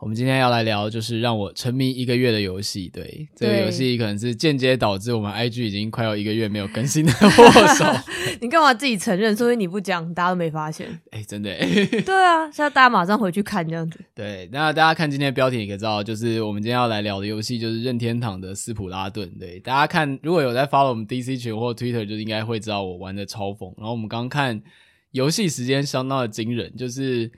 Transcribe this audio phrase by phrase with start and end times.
[0.00, 2.88] 我们今天要来聊，就是让我沉迷一个月的游戏。
[2.88, 7.84] 对，这个游戏可能是间接导致我们 IG 已经快要一个月没有更新的握手。
[8.40, 9.36] 你干嘛自己承认？
[9.36, 10.88] 所以你不讲，大家都没发现。
[11.10, 11.54] 哎、欸，真的。
[12.00, 14.00] 对啊，现在大家马上回去看这样子。
[14.14, 19.30] 对，那大家看今天的标题，你可知道，就是我们今天要来聊的游戏，就是任天堂的斯普拉顿。
[19.38, 23.70] 对，大家看，如果有在 follow 我们 DC 群或 Twitter，就应该会知道我玩的超疯。
[23.76, 24.62] 然后我们刚刚看
[25.10, 27.30] 游戏时间相当的惊人，就是。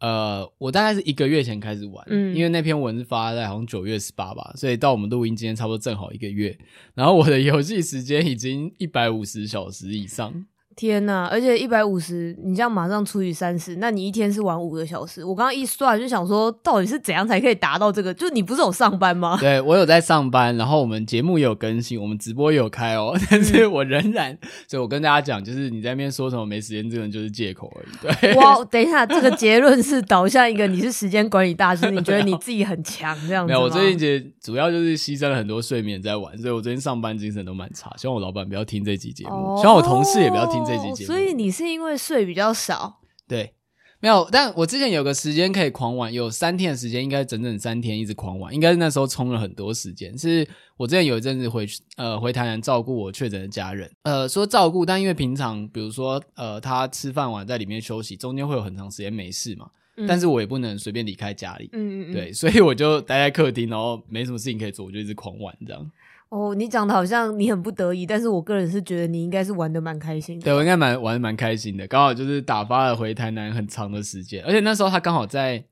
[0.00, 6.56] 呃，我大概是一个月前开始玩，嗯，因为那篇文是发在好像九月十八吧，所以到我们录音今天差不多正好一个月，
[6.94, 10.46] 然后我的游戏时间已经一百五十小时以上。
[10.78, 15.24] 天呐，而且一百五十，你这样马上除以三十，那你一天是玩五个小时。
[15.24, 18.14] 我刚刚一算就想说，到底是怎样才可以达到这个？
[18.14, 19.36] 就你不是有上班吗？
[19.42, 28.14] 对，我有在上班，然后我们节目也有更新，我们直播也有开哦，但是我仍然，嗯、所以我跟大家讲，就是你在那边说什么没时间，这个就是借口而已。
[28.20, 33.52] 对，哇，等一下，这个结论是导向一个你是时间管理大师，你觉得你自己很强这样子？
[33.52, 37.92] 没有，我最近节主要就是牺牲了很多睡眠在玩，所以我最近上班精神都蛮差。
[37.96, 41.06] 希望我老板不要听这集节目，哦、希望我同事也不要听这集节目。
[41.08, 41.48] 所以你。
[41.58, 43.54] 是因为睡比较少，对，
[43.98, 44.28] 没有。
[44.30, 50.16] 但我之前有个时间可以狂玩，有三天的时间，应该整整三天一直狂玩，应该是那时候充了很多时间。
[50.16, 50.46] 是
[50.76, 65.90] 我之前有一阵子回去，呃，回台南照顾我确诊的家人，呃，说照顾，但因为平常比如说，呃，他吃饭完在里面休息，中间会有很长时间没事嘛，嗯、但是我也不能随便离开家里，嗯嗯嗯，对，所以我就待在客厅，然后没什么事情可以做，我就一直狂玩这样。
[66.30, 70.44] 哦，你讲的好像你很不得已，但是我个人是觉得你应该是玩的蛮开心的。
[70.44, 75.64] 对，我应该蛮玩的蛮开心的，刚好就是打发了回台南很长的时间，而且那时候他刚好在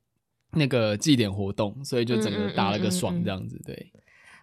[0.53, 3.61] 那个祭典活动，所以就整个打了个爽这样子。
[3.63, 3.91] 对，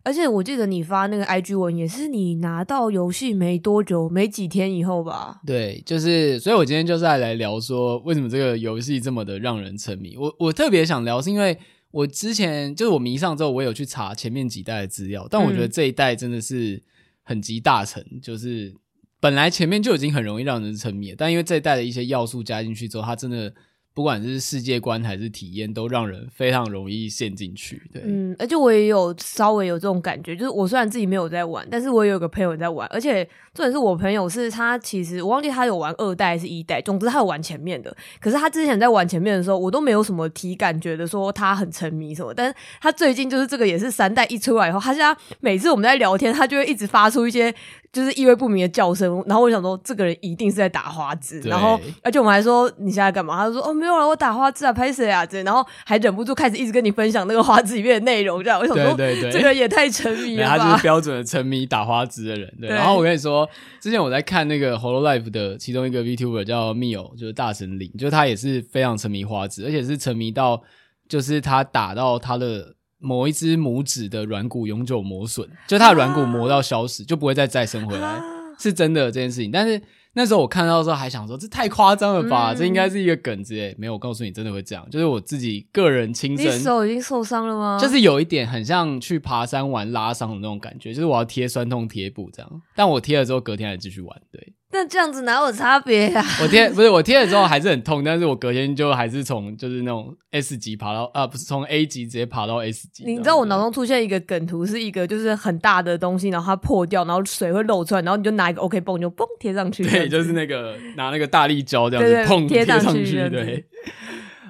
[0.04, 5.40] 而且我记得你发那个 IG 文也是你拿到游戏没多久，没几天以后吧？
[5.44, 10.16] 对，就是，所以我今天就是来来聊说为什么这个游戏这么的让人沉迷。
[10.16, 11.58] 我我特别想聊是因为。
[11.94, 16.82] 我之前就是我迷上之后，我有去查前面几代的资料，但我觉得这一代真的是
[17.22, 18.74] 很集大成，嗯、就是
[19.20, 23.54] 本来前面就已经很容易让人沉迷，但因为这一代的一些要素加进去之后，它真的。
[23.94, 27.80] 不管是世界观还是体验，都让人非常容易陷进去。
[27.92, 33.24] 对，嗯，而且我也有稍微有这种感觉，就是我虽然自己没有在玩，但是我也有个朋友在玩，而且
[33.54, 37.96] 重点是我朋友是他其实我忘记他有玩二代还是一代，总之他有玩前面的。
[38.20, 42.34] 可是他之前在玩前面的时候，我都没有什么体感，觉得说他很沉迷什么。
[42.34, 47.54] 但是他最近就是这个也是三代一出来以后，他现在每次我们在聊天，他就会一直发出一些。
[47.94, 53.36] 就是意味不明的叫声，然后我想说，这个人一定是在打花枝，然后而且我们还说你现在干嘛？
[53.36, 55.24] 他就说哦没有了，我打花枝啊，拍谁啊？
[55.24, 60.58] 这然后还忍不住开始一直跟你分享那个花枝里面的内容，这样我想说，对对对，这个也太沉迷了吧？
[60.58, 62.52] 他就是标准的沉迷打花枝的人。
[62.60, 63.48] 对，对然后我跟你说，
[63.80, 70.60] 之前我在看那个 Holo Life 的其中一个 VTuber 叫 Mio，就是大神领，就是他也是非常沉迷花枝，而且是沉迷到
[71.08, 72.74] 就是他打到他的。
[73.04, 78.20] 某一只拇指的软骨永久磨损，就它的软骨磨到消失，就不会再再生回来，
[78.58, 79.50] 是真的这件事情。
[79.50, 79.80] 但是
[80.14, 82.54] 那时候我看到的时候还想说，这太夸张了吧？
[82.54, 83.74] 这应该是一个梗之类。
[83.76, 84.88] 没有，我告诉你，真的会这样。
[84.88, 87.78] 就是我自己个人亲身，你手已经受伤了吗？
[87.80, 92.62] 就是有一点很像去爬山玩拉伤的那种感觉，就是我要贴酸痛贴布这样。
[92.76, 94.52] 但我贴了之后，隔天还继续玩，对。
[94.74, 96.20] 那这样子哪有差别呀？
[96.42, 103.04] 我贴不是我贴了之后还是很痛，但是我隔天就还是从就是那种 S 级爬到啊，不是从 A 级直接爬到 S 级。
[103.04, 109.84] 你知道我脑中出现一个梗图，是一个就是很大的东西，然后它破掉，然后水会漏出来，然后你就拿一个 OK 绷就嘣贴上去。
[109.88, 113.64] 对，就是那个拿那个大力胶这样子碰贴上去，对。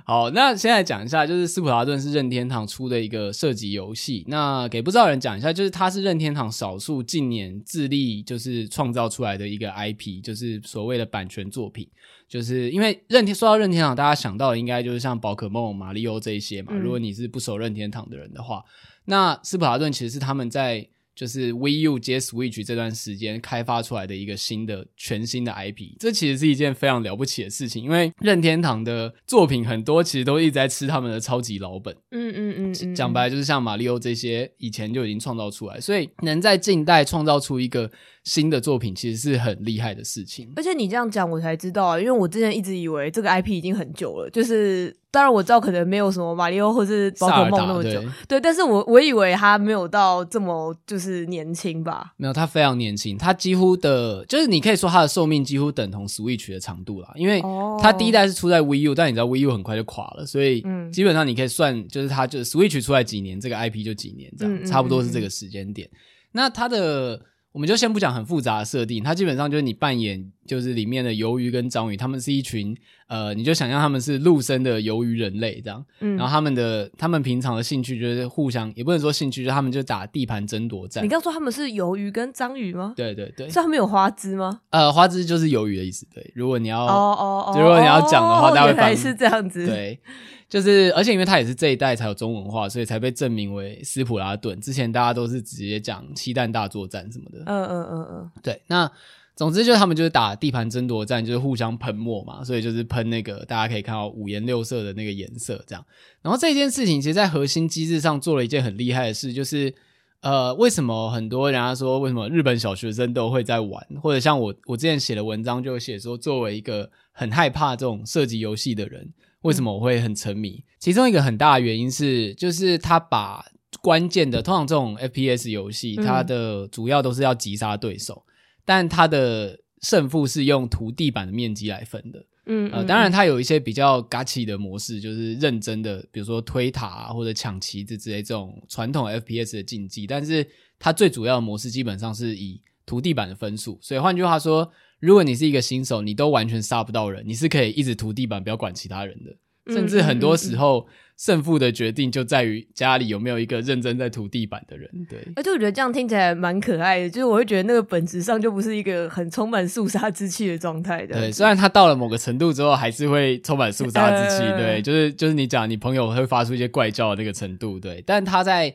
[0.07, 4.23] 好，那现在讲一下，就是斯普拉顿是任天堂出的一个射击游戏。
[4.29, 11.89] 那给不知道的人讲一下，就是它是任天堂少数近年致力就是创造出来的一个 IP，就是所谓的版权作品。
[12.29, 16.75] 就是因为任天说到任天堂，大家想到的应该就是像宝可梦、马里奥这一些嘛。
[16.75, 18.63] 如果你是不熟任天堂的人的话，
[19.07, 37.91] 那斯普拉顿其实是他们在就是 Wii U 接 Switch 这段时间开发出来的一个新的全新的 IP，这其实是一件非常了不起的事情，因为任天堂的作品很多其实都一直在吃他们的超级老本，嗯嗯嗯，讲白了就是像马里奥这些以前就已经创造出来，所以能在近代创造出一个
[38.25, 40.53] 新的作品，其实是很厉害的事情。
[40.57, 44.95] 而且你这样讲，我才知道啊，因为我之前一直以为这个 IP 已经很久了，就是。
[45.15, 52.13] 当然我知道可能没有什么马里奥或是宝可梦那么久，对，对，但是我我以为他没有到这么就是年轻吧？
[52.17, 57.41] 没有，他非常年轻，他几乎的，就是你可以说他的寿命几乎等同 Switch 的长度啦，因为
[57.81, 60.61] 他第一代是出在 Wii U，但你知道 Wii U 很快就垮了，所以
[60.93, 65.89] 基本上你可以算，就是他就是 Switch 出来几年，这个 IP 就几年这样，差不多是这个时间点。
[66.33, 67.21] 那他的。
[67.55, 72.77] 我们就先不讲很复杂的设定，它基本上就是你扮演就是里面的鱿鱼跟章鱼，他们是一群
[73.07, 81.05] 呃，你就想象他们是陆生的鱿鱼人类这样，嗯，然后他们的他们平常的兴趣就是互相，也不能说兴趣，就是他们就打地盘争夺战。
[81.05, 82.95] 你刚说他们是鱿鱼跟章鱼吗？
[82.97, 84.61] 对对对，是他们有花枝吗？
[84.71, 86.07] 呃，花枝就是鱿鱼的意思。
[86.15, 89.67] 对，如果你要哦哦哦，如果你要讲的话，大概是这样子。
[89.67, 89.99] 对。
[90.47, 94.61] 就是，而且因为他也是这一代才有中文化，所以才被证明为斯普拉顿。
[94.61, 97.43] 之前大家都是直接讲七蛋大作战什么的。
[97.47, 98.31] 嗯嗯嗯嗯。
[98.41, 98.89] 对，那
[99.37, 105.85] 总之就是他们就是打地盘争夺战，就是互相喷墨嘛，所以就是喷那个大家可以看到五颜六色的那个颜色这样。
[106.23, 109.75] 然后这件事情其实，在核心机制上做了一件很厉害的事，就是
[110.21, 119.13] 呃，为什么很多人家说为什么日本小学生都会在玩，或者像我我之前写的文章就写说，作为一个很害怕这种射击游戏的人。
[119.43, 120.65] 为什么我会很沉迷？
[120.79, 123.45] 其中一个很大的原因是，就是他把
[123.83, 128.23] 关键的，通常这种 FPS 游戏，它的主要都是要击杀对手，
[128.65, 132.25] 但它的胜负是用涂地板的面积来分的。
[132.47, 140.47] 嗯，呃，当然它有一些比较 gachi 的模式，就是认真的，比如说推塔啊，或者抢旗子之类这种传统 FPS 的竞技，但是
[140.79, 143.79] 它最主要的模式基本上是以涂地板的分数。
[143.81, 144.71] 所以换句话说。
[145.01, 149.37] 如果你是一个新手，你都完全杀不到人，你是可以一直涂地板，不要管其他人的。
[149.67, 154.91] 甚至很多时候，胜负的决定就在于家里有没有一个认真在涂地板的人。
[155.09, 161.15] 对，而且我觉得这样听起来蛮可爱的，就是我会觉得那个本质上就不是一个很充满肃杀之气的状态的。
[161.19, 164.43] 对，虽然他到了某个程度之后，还是会充满肃杀之气。
[164.57, 167.79] 对，就是就是你讲你朋友会发出一些怪叫的那个程度。
[167.79, 168.75] 对，但他在。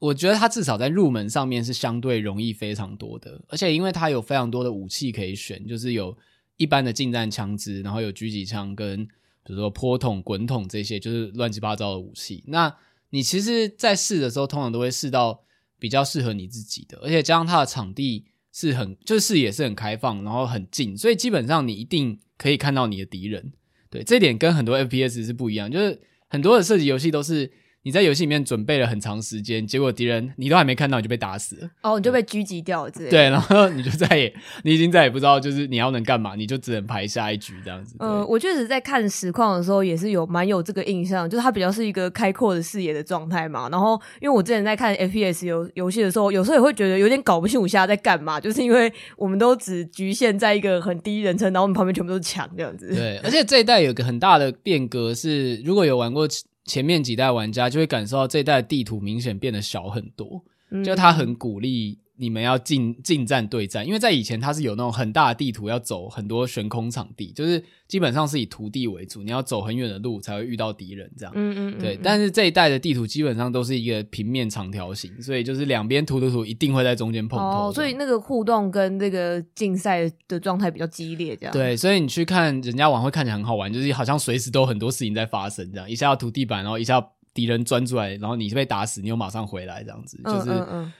[0.00, 6.16] 我觉得他至少在入门上面是相对容易非常多的，而且因为他有非常多的武器可以选，就是有
[6.56, 9.06] 一般的近战枪支，然后有狙击枪跟
[9.50, 12.44] 比如说坡桶、滚筒这些，就是乱七八糟的武器。
[12.46, 12.72] 那
[13.10, 15.42] 你其实，在试的时候，通常都会试到
[15.76, 23.52] 比较适合你自己的，而且加上它的场地是很，就是视野是很开放，然后很近，所以基本上你一定可以看到你的敌人。
[23.90, 27.50] 对，这点跟很多 FPS 是不一样，就是很多的射击游戏都是。
[27.82, 31.70] 你在游戏里面准备了很长时间，结果敌人你都还没看到，你就被打死了。
[31.82, 33.10] 哦，你就被狙击掉了之类的。
[33.10, 34.30] 对，然后你就再也，
[34.64, 37.96] 你已经再也不知道，就是你要能干嘛，你就只能排下一局这样子。
[37.98, 43.68] 呃，我确实在看实况的时候，也是有蛮有这个印象，就是它比较是一个开阔的视野的状态嘛。
[43.70, 52.94] 然后，因为我之前在看 FPS 游游戏的时候，有时候也会觉得有点搞不清楚现在在干嘛，就是因为我们都只局限在一个很低人称，然后我们旁边全部都是墙这样子。
[52.94, 56.28] 对，而且这一代有个很大的变革是，如果有玩过。
[56.64, 60.44] 前面几代玩家就会感受到这一代的地图明显变得小很多，
[60.84, 61.98] 就他很鼓励。
[62.20, 71.32] 你们要近近战对战，因为在以前它是有那种很大的地图，要走很多悬空场地，就是基本上是以土地为主，你要走很远的路才会遇到敌人这样。
[71.34, 71.98] 嗯嗯，嗯，对。
[72.02, 77.68] 但是这一代的地图基本上都是一个平面长条形，所以就是两边涂涂涂一定会在中间碰头。
[77.68, 81.52] 哦，所以那个互动跟这个竞赛的状态比较激烈，这样。
[81.54, 87.02] 对，所以你去看人家玩会看起来很好玩，就是好像随时都很多事情在发生，这样一下要涂地板，然后一下
[87.32, 90.50] 敌人钻出来，然后你被打死，你又马上回来，这样子就是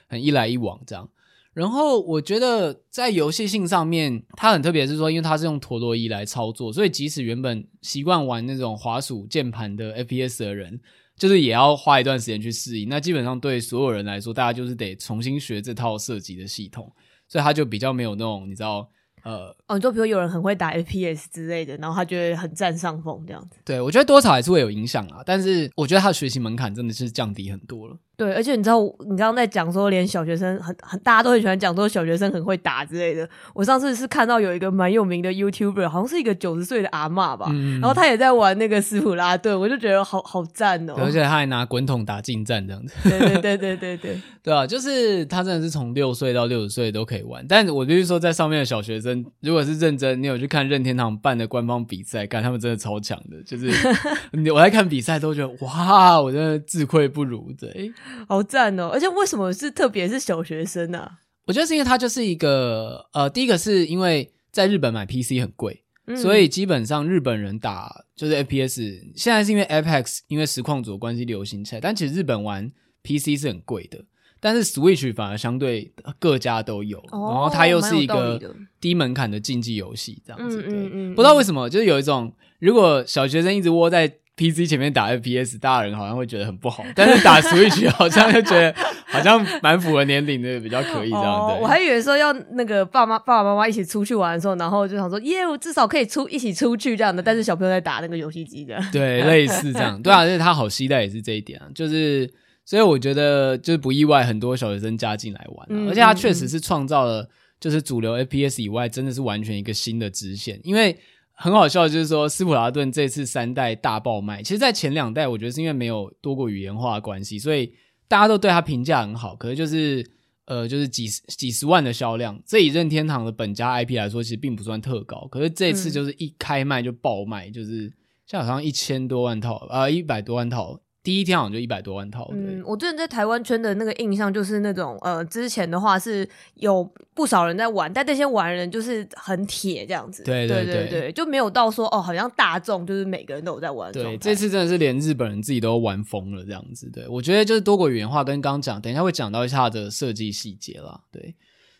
[0.07, 1.07] 很一来一往这样。
[1.53, 10.79] 然后我觉得在游戏性上面，它很特别，是说因为它是用陀螺仪来操作，所以即使原本习惯玩那种滑鼠键盘的 FPS 的人，
[11.17, 12.87] 就是也要花一段时间去适应。
[12.87, 16.91] 那基本上对所有人来说，大家就是得重新学这套设计的系统，
[17.27, 18.89] 所以它就比较没有那种你知道。
[19.23, 23.59] 呃，哦，你就比如有人很会打 FPS 之类的，然后他就会很占上风这样子。
[23.63, 27.95] 对，我觉得多少还是会有影响啊，但是我觉得他的学习门槛真的是降低很多了。
[28.17, 33.27] 对，而且你知道，你刚刚在讲说，连小学生很很，大家都很喜欢讲说小学生很会打之类的。
[33.55, 40.93] 我上次是看到有一个蛮有名的 YouTuber，好像是一个九十岁的阿嬷吧，嗯，然后他也在玩那个斯普拉顿，我就觉得好好赞哦。
[40.97, 42.93] 而且他还拿滚筒打近战这样子。
[43.09, 47.43] 对对对对对对， 对啊，就是他真的是从六岁到六十岁都可以玩。
[47.47, 53.41] 但我就是说，在上面的小学生，如果是认真，你有去看任天堂办的官方比赛，看他们真的超强的。
[53.43, 53.71] 就是
[54.53, 57.51] 我在看比赛都觉得哇，我真的自愧不如。
[57.59, 57.91] 对。
[58.27, 58.89] 好赞哦！
[58.93, 61.11] 而且为什么是特别是小学生呢、啊？
[61.45, 72.71] 我觉得是因为它就是一个呃，第一个是因为在日本买 PC 很贵，嗯、所以基本上日本人打就是 FPS，现在是因为 Apex 因为实况主的关系流行起来，但其实日本玩
[73.03, 74.03] PC 是很贵的。
[74.43, 78.41] 但是 Switch 反而相对各家都有，哦、然后它又是一个
[78.79, 80.63] 低门槛的竞技游戏，这样子。
[80.63, 81.15] 嗯嗯嗯。
[81.15, 86.83] 不知道为什么，就是有一种，如果小学生一直窝在 PC 前面打 FPS，大人好像会觉得很不好。
[86.95, 88.73] 但是打 Switch 好像就觉得
[89.07, 91.23] 好像蛮符合年龄的，比较可以这样。
[91.23, 97.21] 哦、对我还以为说要那个爸妈爸爸妈妈一起出去玩的时候，然后就想说耶，我至少可以出一起出去这样的。
[97.21, 100.01] 但是小朋友在打那个游戏机的，对， 类似这样。
[100.01, 102.29] 对啊，而且他好期待也是这一点啊，就是。
[102.63, 107.27] 所以我觉得就是不意外，很多小学生加进来玩，嗯、而且他确实是创造了
[107.59, 110.57] 就是主流 FPS 以外，真的是完全一个新的支线。
[110.63, 110.95] 因为
[111.41, 117.73] 很好笑，就是说斯普拉顿这次三代大爆卖，其实，在前两代我觉得是因为没有多过语言化的关系，所以
[118.07, 119.35] 大家都对它评价很好。
[119.35, 120.07] 可是就是
[120.45, 125.27] 呃，就是几十几十万的销量，这以任天堂的本家 IP 来说，其实并不算特高。
[125.31, 127.91] 可是这次就是一开卖就爆卖，就是
[128.27, 130.79] 像好像一千多万套，呃，一百多万套。
[131.03, 132.29] 第一天好像就一百多万套。
[132.31, 140.21] 嗯，我之前在台湾圈的那个印象就是那种，呃，之前的话是有不少人在玩，但那些玩人就是很铁这样子。
[140.23, 143.91] 对对对，对就没有到说哦，好像大众就是每个人都有在玩。
[143.91, 146.87] 对，这次真的是连日本人自己都玩疯了这样子。
[146.91, 151.01] 对，我觉得就是多国语言化，跟刚刚讲，等一下会讲到一下的设计细节啦。
[151.11, 151.33] 对，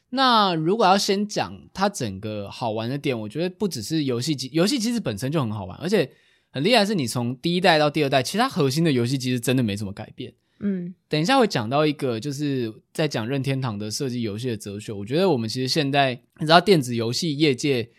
[0.10, 6.12] 那如果要先讲它整个好玩的点，我觉得不只是游戏机，游戏机制本身就很好玩，而且。
[6.52, 10.34] 很厉害，是你从第一代到第二代，其实它核心的游戏机制真的没怎么改变。
[10.60, 14.92] 嗯，等一下会讲到一个，就是在讲任天堂的设计游戏的哲学。
[14.92, 17.90] 我觉得我们其实现在你知道电子游戏业界，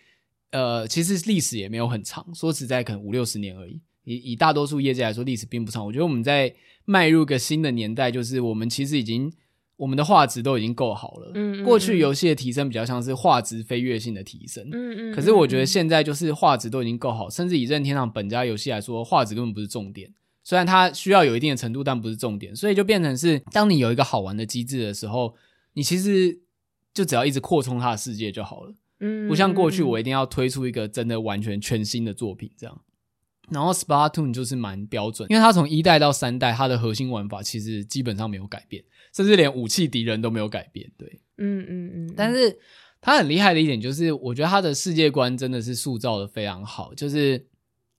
[0.50, 3.80] 呃，其实历史也没有很长，说实在，可能五六十年而已。
[4.04, 5.85] 以以大多数业界来说，历史并不长。
[5.85, 6.54] 我觉得我们在
[6.85, 9.32] 迈入一个新的年代，就是我们其实已经。
[9.83, 11.33] 我们的画质都已经够好了。
[11.35, 14.62] 嗯，嗯，嗯，过去游戏的提升比较像是画质飞跃性的提升。
[14.71, 15.12] 嗯嗯，嗯，嗯。
[15.12, 20.09] 可是我觉得现在就是画质都已经够好，甚至以任天堂本家游戏来说，画质根本不是重点。
[20.45, 22.55] 虽然它需要有一定的程度，但不是重点。
[22.55, 25.35] 所以就变成是，当你有一个好玩的机制的时候，
[25.73, 26.39] 你其实
[26.95, 28.73] 就只要一直扩充它的世界就好了。
[29.01, 32.81] 嗯，不像过去我一定要推出一个真的完全全新的作品这样。
[33.51, 38.83] 然后 Splatoon 就是蛮标准，因为它从一代到三代，它的核心玩法其实基本上没有改变。
[39.12, 42.14] 甚至连武器敌人都没有改变，对，嗯嗯嗯。
[42.16, 42.59] 但是
[43.00, 46.95] 他很厉害的一点就是，我觉得他的世界观真的是塑造的非常好。
[46.95, 47.47] 就是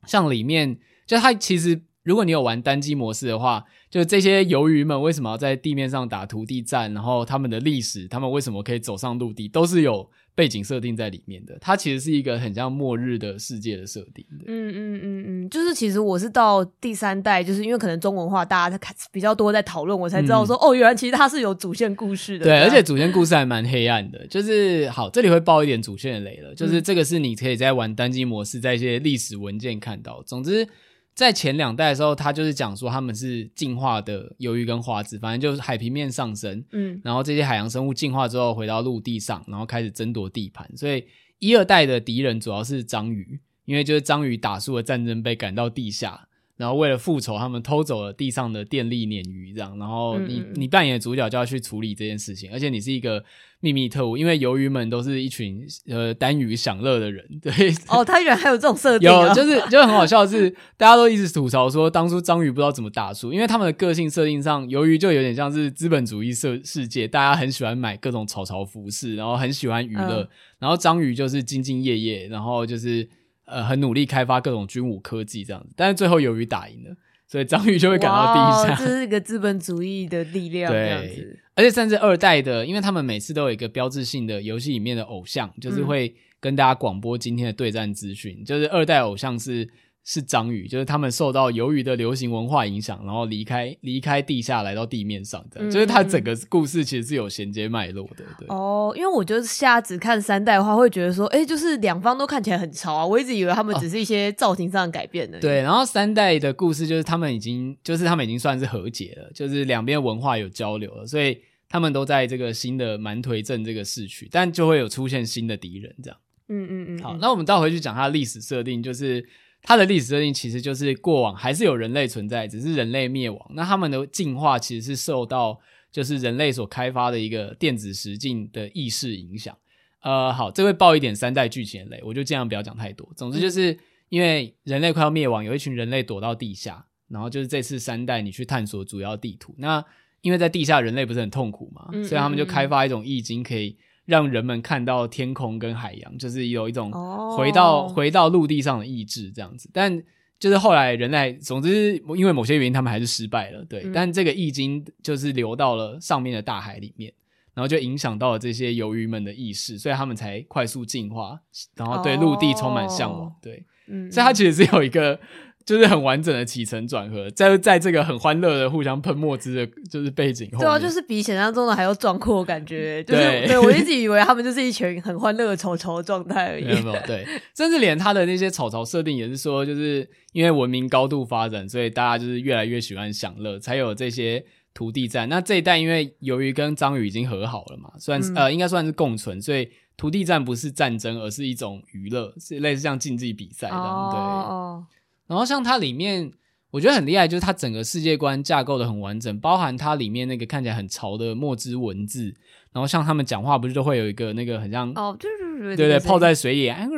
[0.07, 10.09] 像里面，就他其实，如果你有玩单机模式的话，就这些鱿鱼们为什么要在地面上打土地战，然后他们的历史，他们为什么可以走上陆地，都是有。
[10.35, 14.45] 背景设定在里面的，它其实是一个很像末日的世界的设定的。
[14.47, 22.45] 嗯嗯嗯嗯，就是其实我是到第三代，就是因为可能中文化大家在比较多在讨论，我才知道说、嗯、哦，原来其实它是有主线故事的。
[22.45, 24.25] 对，而且主线故事还蛮黑暗的。
[24.27, 26.55] 就是好，这里会爆一点主线的雷了。
[26.55, 30.23] 就是这个是你可以在玩单机模式，在一些历史文件看到。
[30.25, 30.67] 总之。
[31.15, 40.69] 在前两代的时候，他就是讲说他们是进化的鱿鱼跟花枝，反正就是海平面上升，嗯，然后这些海洋生物进化之后回到陆地上，然后开始争夺地盘。
[40.75, 41.05] 所以
[41.39, 46.27] 一二代的敌人主要是章鱼，因为就是章鱼打输了战争被赶到地下。
[46.55, 49.77] 然后为了复仇，他们偷走了地上的电力鲶鱼，这样。
[49.79, 53.23] 然后你你扮演的主角就要去处理这件事情，而且你是一个
[53.59, 57.25] 秘密特务，因为鱿鱼们都是一群呃单鱼享乐的人。
[57.41, 57.51] 对
[57.89, 70.29] 哦，他原来还有这种设定，啊，有就是就很好笑的是，大家都一直吐槽说当初章鱼不知道怎么打输，因为他们的个性设定上，鱿鱼就有点像是资本主义世世界，大家很喜欢买各种草草服饰，然后很喜欢娱乐，嗯、
[70.59, 73.09] 然后章鱼就是兢兢业业，然后就是。
[73.53, 76.95] 呃，很努力开发各种军武科技这样子，但是最后由于打赢了，
[77.27, 78.75] 所以张宇就会感到低下。
[78.75, 81.15] 这是一个资本主义的力量，这样子。
[81.15, 89.69] 对，而且甚至二代的，因为他们每次都有一个标志性的游戏里面的偶像，就是会跟大家广播今天的对战资讯，嗯、就是二代偶像是。
[90.05, 98.25] 是章鱼，就是他们受到鱿鱼的流行文化影响，然后离开离开地下来到地面上的，嗯、就是它整个故事其实是有衔接脉络的。
[98.37, 103.05] 对哦，因为我觉得现在只看三代的话，会觉得说，哎、欸，就是两方都看起来很潮啊。
[103.05, 105.39] 我一直以为他们只是一些造型上的改变的。
[105.39, 111.37] 对，然后三代的故事就是他们已经，就是他们已经算是和解了，就是两边文化有交流了，所以
[111.69, 116.19] 他们都在这个新的蛮颓镇这个市区，但就会有出现新的敌人这样。
[116.49, 116.99] 嗯嗯嗯。
[117.01, 119.25] 好，那我们倒回去讲它的历史设定，就是。
[119.63, 123.51] 它的历史设定其实就是过往还是有人类存在，只是人类灭亡。
[123.55, 125.59] 那他们的进化其实是受到
[125.91, 129.57] 就是人类所开发的一个电子实境的意识影响。
[130.01, 133.09] 呃，好，这会爆一点三代剧情的雷，我就尽量不要讲太多。
[133.15, 133.79] 总之就是
[134.09, 139.55] 因为人类快要灭亡，有一群人类躲到地下，然后就是这次三代你去探索主要地图。
[139.57, 139.83] 那
[140.19, 146.91] 因为在地下人类不是很痛苦嘛，嗯、所以他们就开发一种易经，可以让人们看到天空跟海洋，就是有一种
[147.37, 149.69] 回到、哦、回到陆地上的意志这样子。
[149.73, 150.01] 但
[150.39, 153.63] 就是后来人类，总之因为某些原因，他们还是失败了。
[153.65, 157.13] 对，嗯、但这个易经就是流到了上面的大海里面，
[157.53, 161.39] 然后就影响到了这些鱿鱼们的意识，所以他们才快速进化，
[161.75, 163.27] 然后对陆地充满向往。
[163.27, 165.19] 哦、对，嗯，所以它其实是有一个。
[165.65, 170.59] 就是很完整的起承转合，在在这个很欢乐的互相喷墨汁的，就是背景后。
[170.59, 173.03] 对啊，就是比想象中的还要壮阔，感觉。
[173.05, 176.65] 就是、对，对我一直以为他们就是一群很欢乐的草草的状态而已。
[176.65, 184.43] 没有，没有，对，甚至连他的那些草草设定也是说，就是因为文明高度发展，所以大家就是越来越喜欢享乐，才有这些
[184.73, 185.29] 土地战。
[185.29, 193.85] 那这一代因为由于跟章鱼已经和好了嘛，算是、嗯、呃应该算是共存，所以土地战不是战争，而是一种娱乐，是类似像竞技比赛这样。
[193.85, 195.02] 哦对。
[195.27, 196.31] 哦然后像它里面，
[196.71, 202.33] 我觉得很厉害，就是它整个世界观架构的很完整，包含它里面那个看起来很潮的墨汁文字。
[202.71, 206.95] 然后像他们讲话，不是都会有一个那个很像哦，对对对，对对，泡在水里，这样子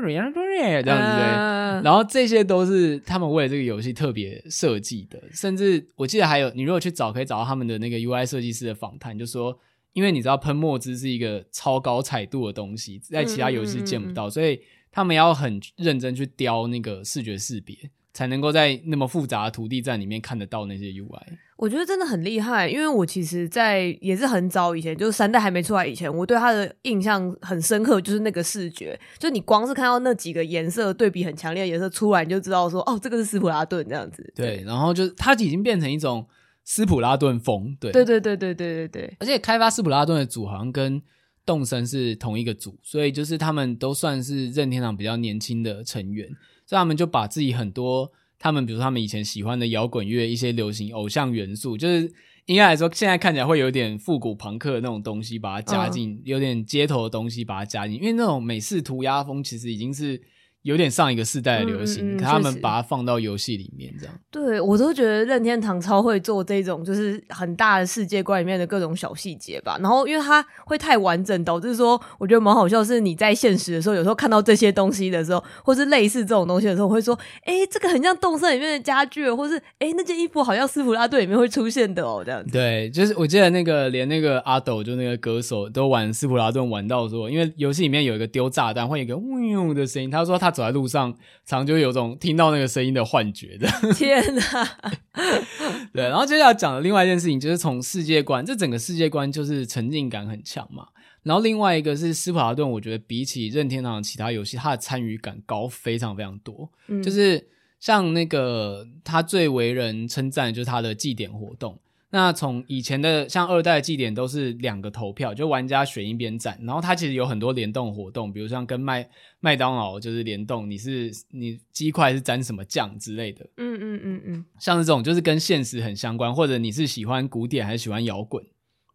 [0.81, 1.83] 对。
[1.83, 9.59] 然后这些都是他们为了这个游戏特别设计的，甚至我记得还有，你如果去找，可以找到他们的那个 UI 设计师的访谈，就说，
[9.91, 17.75] 因为你知道喷墨汁是一个超高彩度的东西，在其他游戏见不到，所以他们要很认真去雕那个视觉识别。
[18.15, 21.21] 才能够在那么复杂的土地战里面看得到那些 UI，
[21.57, 22.69] 我觉得真的很厉害。
[22.69, 34.31] 因为我其实，在也是很早以前，就是三代还没出来以前，我对它的印象很深刻，就是那个视觉，就你光是看到那几个颜色对比很强烈的颜色出来，你就知道说，哦，这个是斯普拉顿这样子。
[34.33, 36.25] 对，然后就它已经变成一种
[36.63, 37.75] 斯普拉顿风。
[37.81, 39.17] 对，对，对，对，对，对，对，对。
[39.19, 41.01] 而且开发斯普拉顿的组好像跟
[41.45, 46.29] 动森是同一个组，所以就是他们都算是任天堂比较年轻的成员。
[46.65, 52.11] 所以他们就把自己很多，他们比如说他们以前喜欢的摇滚乐，一些流行偶像元素，就是
[52.45, 60.21] 应该来说，现在看起来会有点复古朋克的那种东西，把它加进，有点街头的东西把它加进，因为那种美式涂鸦风其实已经是。
[60.65, 64.15] 有点上一个世代的流行，嗯嗯、他们把它放到游戏里面，这样。
[64.31, 69.77] 对，我都觉得任天堂超会做这种，就是很大的世界观里面的各种小细节吧。
[69.79, 72.83] 然后，因为它会太完整，导致说，我觉得蛮好笑。
[72.83, 82.51] 是你在现实的时候，有时候看到这些东西的时候，或是类似这种东西的时候，我会说，哎、欸，这个很像动森里面的家具，或是哎、欸，那件衣服好像斯普拉顿里面会出现的哦，这样子。
[82.51, 90.09] 对，就是我记得那个连那个阿斗，就那个歌手，都玩斯普拉顿玩到说，因为游戏里面有一个丢炸弹，会有一个嗡嗡的声音。
[90.09, 91.13] 他说他走在路上。
[91.45, 93.67] 常就有种听到那个声音的幻觉的。
[93.93, 94.77] 天哪！
[95.93, 100.87] 对，然后接下来讲的另外一件事情，就是从世界观，这整个世界观就是沉浸感很强嘛。
[101.21, 106.69] 然后另外一个是斯普拉顿，我觉得比起任天堂其他游戏，它的参与感高非常非常多。
[106.87, 107.47] 嗯，就是
[107.79, 111.79] 像那个他最为人称赞的就是他的祭典活动。
[112.15, 119.05] 那从以前的像二代祭典都是两个投票，就玩家选一边站，然后它其实有很多联动活动，比如像跟麦
[119.41, 128.41] 麦当劳就是联动，你是你鸡块是沾什么酱之类的，嗯嗯嗯嗯，像这种就是跟现实很相关，或者你是喜欢古典还是喜欢摇滚？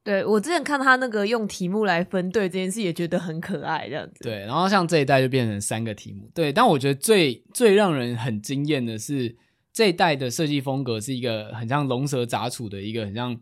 [0.02, 4.24] 对，我之前看他那个用题目来分队这件事，也觉得很可爱这样子。
[4.24, 9.36] 对，然后像这一代就变成三个题目，对，但我觉得最最让人很惊艳的是。
[9.72, 13.38] 这一代的设计风格是一个很像龙蛇杂处的一个很像，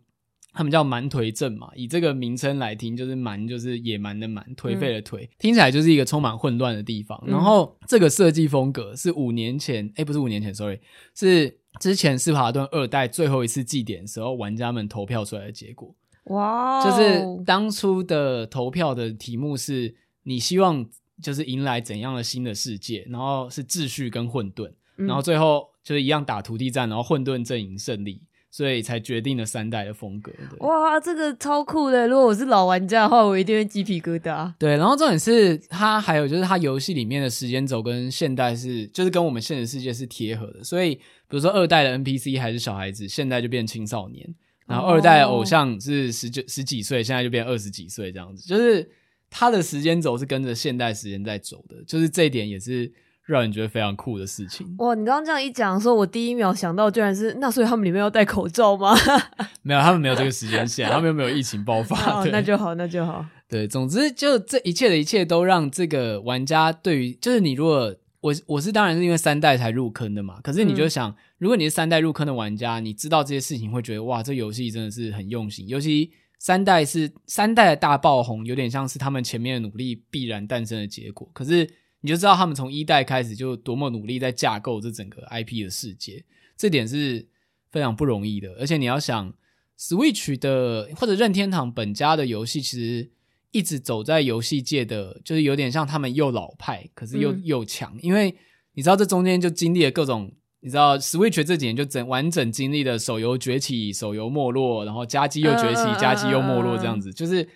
[0.53, 7.23] 他们叫蛮颓镇嘛，以这个名称来听，就是蛮就是野蛮的蛮，颓废的颓，嗯、听起来就是一个充满混乱的地方。
[7.27, 10.81] 然后这个设计风格是五年前，诶不是五年前，sorry，
[11.15, 15.95] 是之前斯普拉顿二代最后一次祭典的时候，玩家们投票出来的结果。
[16.25, 20.85] 哇，就是当初的投票的题目是你希望
[21.23, 25.68] 就是迎来怎样的新的世界，然后是秩序跟混沌，然后最后。
[25.89, 28.21] 就是一样打土地战，然后混沌阵营胜利，
[28.51, 30.31] 所以才决定了三代的风格。
[30.59, 32.07] 哇，这个超酷的！
[32.07, 34.53] 如果我是老玩家的话，我一定会鸡皮疙瘩。
[34.59, 40.63] 对，然后重点是它还有就是它游戏里面的时间轴跟现代是，就是跟我们现实世界是贴合的。
[40.63, 44.27] 所以，比如说二代的 NPC 还是小孩子，现在就变青少年；
[44.67, 48.47] 然后二代的偶像是十九十几岁，现在就变二十几岁这样子。
[48.47, 48.87] 就是
[49.31, 52.93] 它的时间轴是跟着现代时间在走的，就是这一点也是。
[53.29, 54.95] 让人觉得非常酷的事情哇！
[54.95, 58.95] 你刚刚这样一讲的时候，我第一秒想到居然是那，所以他们里面要戴口罩吗？
[59.61, 62.23] 没有，他们没有这个时间线，他们又没有疫情爆发。
[62.23, 63.23] 哦，那就好，那就好。
[63.47, 81.69] 对，总之就这一切的一切都让这个玩家对于，就是你如果我我是当然是因为三代才入坑的嘛，可是你就想，嗯、如果你是三代入坑的玩家，你知道这些事情会觉得哇，这游戏真的是很用心，尤其三代是三代的大爆红，有点像是他们前面的努力必然诞生的结果，可是。
[82.01, 86.25] 你就知道他们从一代开始就多么努力在架构这整个 IP 的世界，
[86.57, 87.27] 这点是
[87.71, 88.53] 非常不容易的。
[88.61, 89.35] 而且你要想
[89.79, 93.11] ，Switch 的或者任天堂本家的游戏，其实
[93.51, 98.37] 一直走在游戏界的，就是有点像他们又老派，可是又、嗯、又强，因为
[98.75, 100.33] 你知道这中间就经历了各种。
[100.61, 107.13] 你知道 Switch 这几年就整完整经历了手游崛起、手游没落，然后家机又崛起、家机又没落这样子。
[107.13, 107.49] 就是，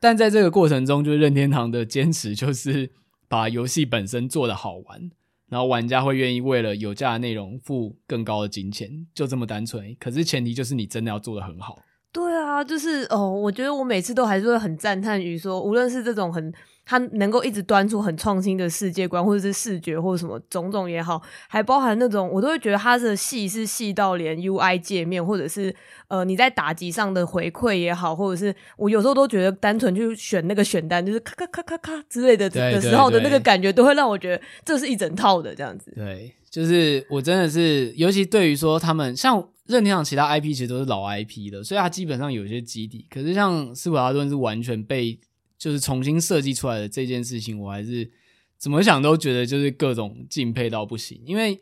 [0.00, 2.90] 但在这个过程中，就是任天堂的坚持就是
[3.28, 5.10] 把游戏本身做得好玩，
[5.48, 9.94] 然后玩家会愿意为了有价的内容付更高的金钱，就这么单纯。
[9.98, 11.78] 可是前提就是你真的要做得很好。
[12.12, 16.52] 对啊，就是哦，我觉得我每次都还是会很赞叹于说，无论是这种很。
[16.88, 25.74] 他能够一直端出很创新的世界观，或者是视觉，或者什么种种也好，还包含那种我都会觉得他的细是细到连 UI 界面，或者是
[26.06, 35.92] 呃你在打击上的回馈也好，或者是我有时候都觉得单纯去选那个选单，就是咔咔咔咔咔之类的的时候的那个感觉，都会让我觉得这是一整套的这样子。
[35.96, 43.04] 对，就是我真的是，尤其对于说他们像任天堂其他 IP 其实都是老 IP 的，所以它基本上有些基底。
[43.10, 45.18] 可是像斯普拉顿是完全被。
[45.58, 48.10] 就是重新设计出来的这件事情，我还是
[48.58, 51.20] 怎么想都觉得就是各种敬佩到不行。
[51.24, 51.60] 因为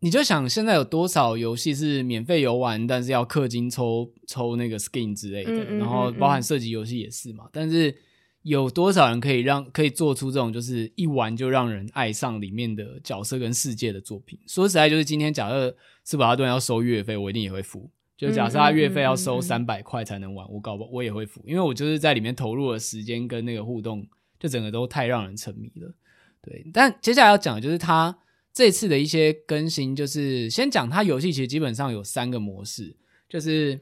[0.00, 7.48] 你就想现在有多少游戏是免费游玩，但是要氪金抽抽那个 skin 之类的，嗯嗯嗯嗯，然后包含射击游戏也是嘛。
[7.52, 7.94] 但是
[8.42, 14.38] 有多少人可以让可以做出这种就是一玩就让人爱上里面的角色跟世界的作品？
[14.46, 17.90] 说实在，就是今天假设斯普拉顿要收月费，我一定也会付。
[18.20, 24.06] 就假设他月费要收三百块才能玩，我搞不我也会付，因为我就是在里面投入的时间跟那个互动，
[24.38, 25.94] 就整个都太让人沉迷了。
[26.42, 28.18] 对，但接下来要讲的就是他
[28.52, 32.94] 这次的一些更新，就是先讲他游戏其实基本上有三个模式，
[33.26, 33.80] 就是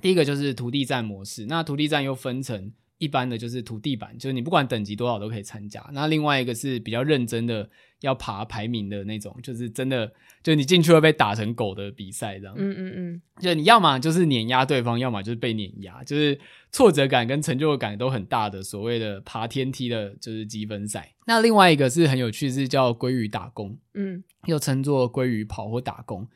[0.00, 2.72] 第一个就是土地战模式，那土地战又分成。
[2.98, 5.84] 一般的就是土地板，就是你不管等级多少都可以参加。
[5.92, 7.68] 那另外一个是比较认真的，
[8.00, 10.06] 要爬排名的那种，就是真的，
[10.42, 12.54] 就是你进去会被打成狗的比赛这样。
[12.56, 16.38] 嗯嗯嗯，就你要么就是碾压对方，要么就是被碾压，就是
[16.72, 21.14] 挫折感跟成就感都很大的所谓的爬天梯的，就是积分赛。
[21.26, 26.26] 那另外一个是很有趣，是叫鲑鱼打工，嗯，又称作鲑鱼跑或打工。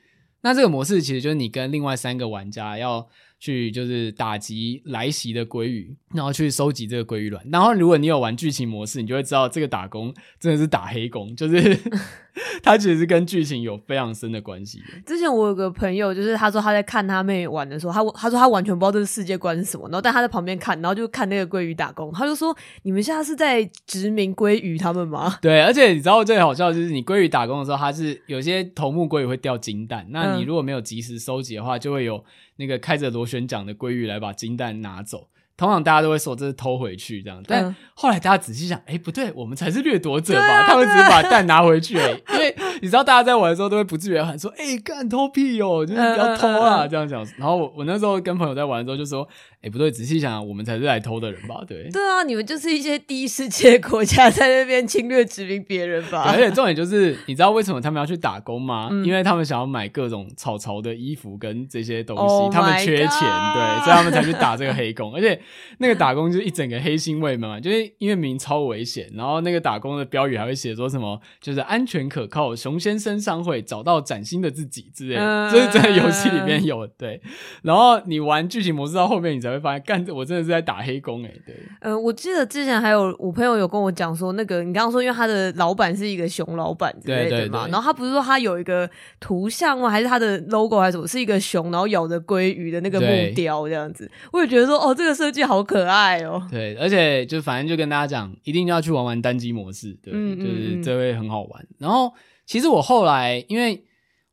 [0.42, 3.08] 那这个模式其实就是你跟另外三个玩家要。
[3.40, 7.42] 去就是打击来袭的鲑鱼，然后去收集这个鲑鱼卵。
[7.50, 11.76] 然后如果你有玩剧情模式，你就会知道这个打工真的是打黑工，就是
[12.62, 14.82] 它其实是跟剧情有非常深的关系。
[15.06, 32.24] 之前我有个朋友，就是他说他在看他妹玩的时候，他他说他完全不知道这个世界观是什么，然后但他在旁边看，然后就看那个鲑鱼打工，他就说：“你们现在是在殖民鲑鱼他们吗？” 对，而且你知道最好笑的就是你鲑鱼打工的时候，它是有些头目鲑鱼会掉金蛋，那你如果没有及时收集的话，就会有。
[32.56, 35.28] 那个开着螺旋桨的鲑鱼来把金蛋拿走，
[35.60, 40.40] 通常大家都会说这是偷回去这样，但后来大家仔细想，哎、欸，不对，我们才是掠夺者吧？
[40.40, 47.22] 啊、他们只是把蛋拿回去，而已， 因为你知道大家在玩的时候都会不自觉喊说，哎、欸，干偷屁哦，就是不要偷啊，这样讲。
[47.36, 49.28] 然后我我那时候跟朋友在玩的时候就说。
[49.60, 51.62] 哎、欸，不对，仔细想想，我们才是来偷的人吧？
[51.68, 56.22] 对，对啊，你们就是一些第一世界国家在那边侵略殖民别人吧？
[56.22, 58.88] 而且重点就是，你知道为什么他们要去打工吗？
[58.90, 65.12] 嗯、因为他们想要买各种草草的衣服跟这些东西，oh、他们缺钱，对，所以他们才去打这个黑工。
[65.14, 65.38] 而且
[65.76, 77.20] 那个打工就是一整个黑心味嘛，就是因为明超危险，然后那个打工的标语还会写说什么，就是安全可靠，熊先生商会找到崭新的自己之类的，这、嗯、是在游戏里面有对。
[77.62, 79.49] 然后你玩剧情模式到后面，你才。
[79.50, 89.88] 会发现干这我真的是在打黑工哎、欸，对，呃，我记得之前还有我朋友有跟我讲说，那个你刚刚说，因为他的老板是一个熊老板之类的嘛，对对对，然后他不是说他有一个图像吗？
[89.90, 91.06] 还是他的 logo 还是什么？
[91.06, 96.46] 是一个熊，然后咬着鲑鱼的那个木雕这样子，我也觉得说，哦，这个设计好可爱哦。
[96.50, 101.66] 对，而且就反正就跟大家讲，一定要去玩玩单机模式，对，嗯嗯嗯，就是这会很好玩。
[101.78, 102.12] 然后
[102.46, 103.84] 其实我后来，因为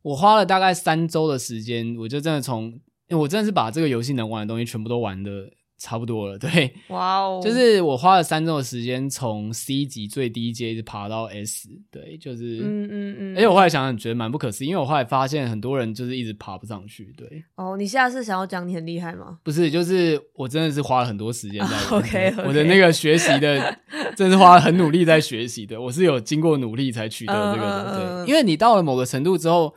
[0.01, 2.79] 我花了大概三周的时间，我就真的从。
[3.07, 17.43] 因为我真的是把这个游戏能玩的东西全部都玩的差不多了， 对，哇哦，就是我花了三周的时间从 C 级最低阶一直爬到 S，对，就是，嗯嗯嗯，而且我后来想想觉得蛮不可思议，因为我后来发现很多人就是一直爬不上去，对。
[17.55, 19.37] 哦，你现在是想要讲你很厉害吗？
[19.43, 23.77] 不是，就是我真的是花了很多时间在玩，OK，我的那个学习的，
[24.15, 29.75] 真的是花了很努力在学习的，我是有经过努力才取得这个的，对，因为你到了某个程度之后，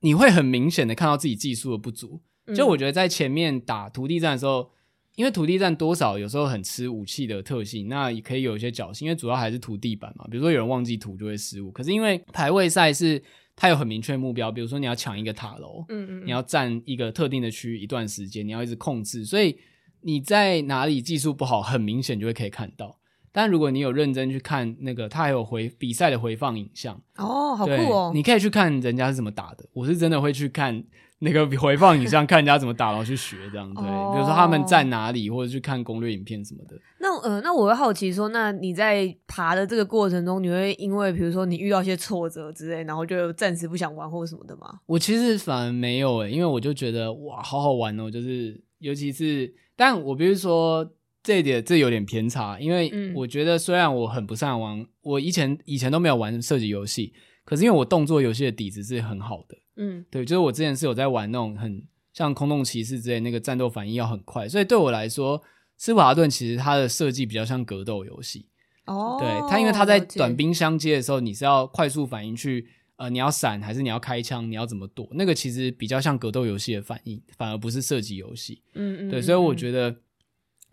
[0.00, 2.20] 你会很明显的看到自己技术的不足。
[2.54, 4.70] 就我觉得在前面打土地战的时候，
[5.16, 10.26] 因为土地战多少有时候很吃武器的特性，那也可以有一些侥幸，因为主要还是土地板嘛。
[10.30, 13.22] 比如说有人忘记土就会失误，可是因为排位赛是
[13.54, 19.58] 它有很明确目标，比如说你要抢一个塔楼，嗯嗯，你要占一个特定的区域一段时间，你要一直控制，所以
[20.02, 22.98] 你在哪里技术不好，很明显就会可以看到。
[23.32, 28.10] 但如果你有认真去看那个，他还有回比赛的回放影像哦，好酷哦！
[28.12, 29.64] 你可以去看人家是怎么打的。
[29.72, 30.82] 我是真的会去看
[31.20, 33.72] 那个回放影像，看人家怎么打，然后去学这样。
[33.74, 36.76] 对，哦、比如说他们在哪里，或者去看攻略影片什么的。
[36.98, 44.80] 那呃，那我会好奇说，那你在爬的这个过程中，你会因为比如说你遇到一些挫折之类，然后就暂时不想玩或什么的吗？
[44.86, 50.90] 我其实反而没有诶、欸，因为我就觉得哇，好好玩哦，就是尤其是，但我比如说。
[51.22, 57.12] 这一点这有点偏差，因为我觉得虽然我很不擅长玩，我以前以前都没有玩射击游戏，
[57.44, 65.42] 可是因为我动作游戏的底子是很好的，嗯，对，就是我之前是有在玩那种很像空洞骑士之类那个战斗反应要很快，所以对我来说，
[65.76, 68.46] 斯普达顿其实它的设计比较像格斗游戏，
[68.86, 79.96] 哦，对，它因为它在短兵相接的时候，你是要快速反应去，呃，你要闪还是你要开枪，你要怎么躲，那个其实比较像格斗游戏的反应，反而不是射击游戏，嗯嗯，对，所以我觉得。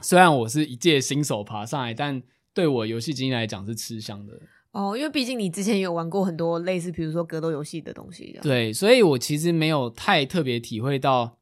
[0.04, 2.22] 虽然我是一届新手爬上来，但
[2.54, 4.40] 对我游戏经验来讲是吃香的
[4.78, 4.96] 哦。
[4.96, 8.40] 因为毕竟你之前有玩过很多类似，比如说格斗游戏的东西。
[8.42, 11.38] 对，所以我其实没有太特别体会到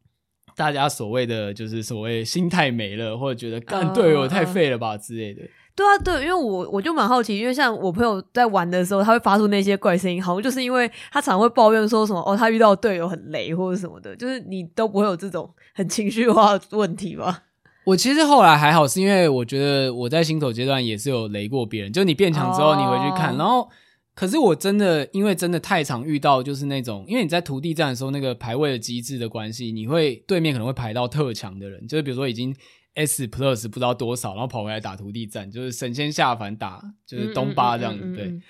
[0.55, 5.41] 大家所谓的就是所谓心态没了，或者觉得干队友太废了吧之类的。
[5.75, 17.39] 对啊，对，因为我我就蛮好奇，因为像我朋友在玩的时候，他会发出那些怪声音，好像就是因为他常会抱怨说什么哦，他遇到队友很雷或者什么的，就是你都不会有这种很情绪化的问题吗？
[17.85, 21.93] 我其实后来还好，是因为我觉得我在新手阶段也是有雷过别人。
[21.93, 23.39] 就你变强之后，你回去看，oh.
[23.39, 23.69] 然后
[24.15, 32.55] 可是我真的因为真的太常遇到，就是那种因为你在徒弟战的时候，那个排位的机制的关系，你会对面可能会排到特强的人，就是比如说已经
[32.95, 38.03] S Plus 不知道多少，然后跑回来打徒弟战，就是神仙下凡打就是东巴这样子。
[38.03, 38.41] 嗯嗯嗯嗯嗯对，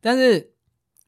[0.00, 0.50] 但是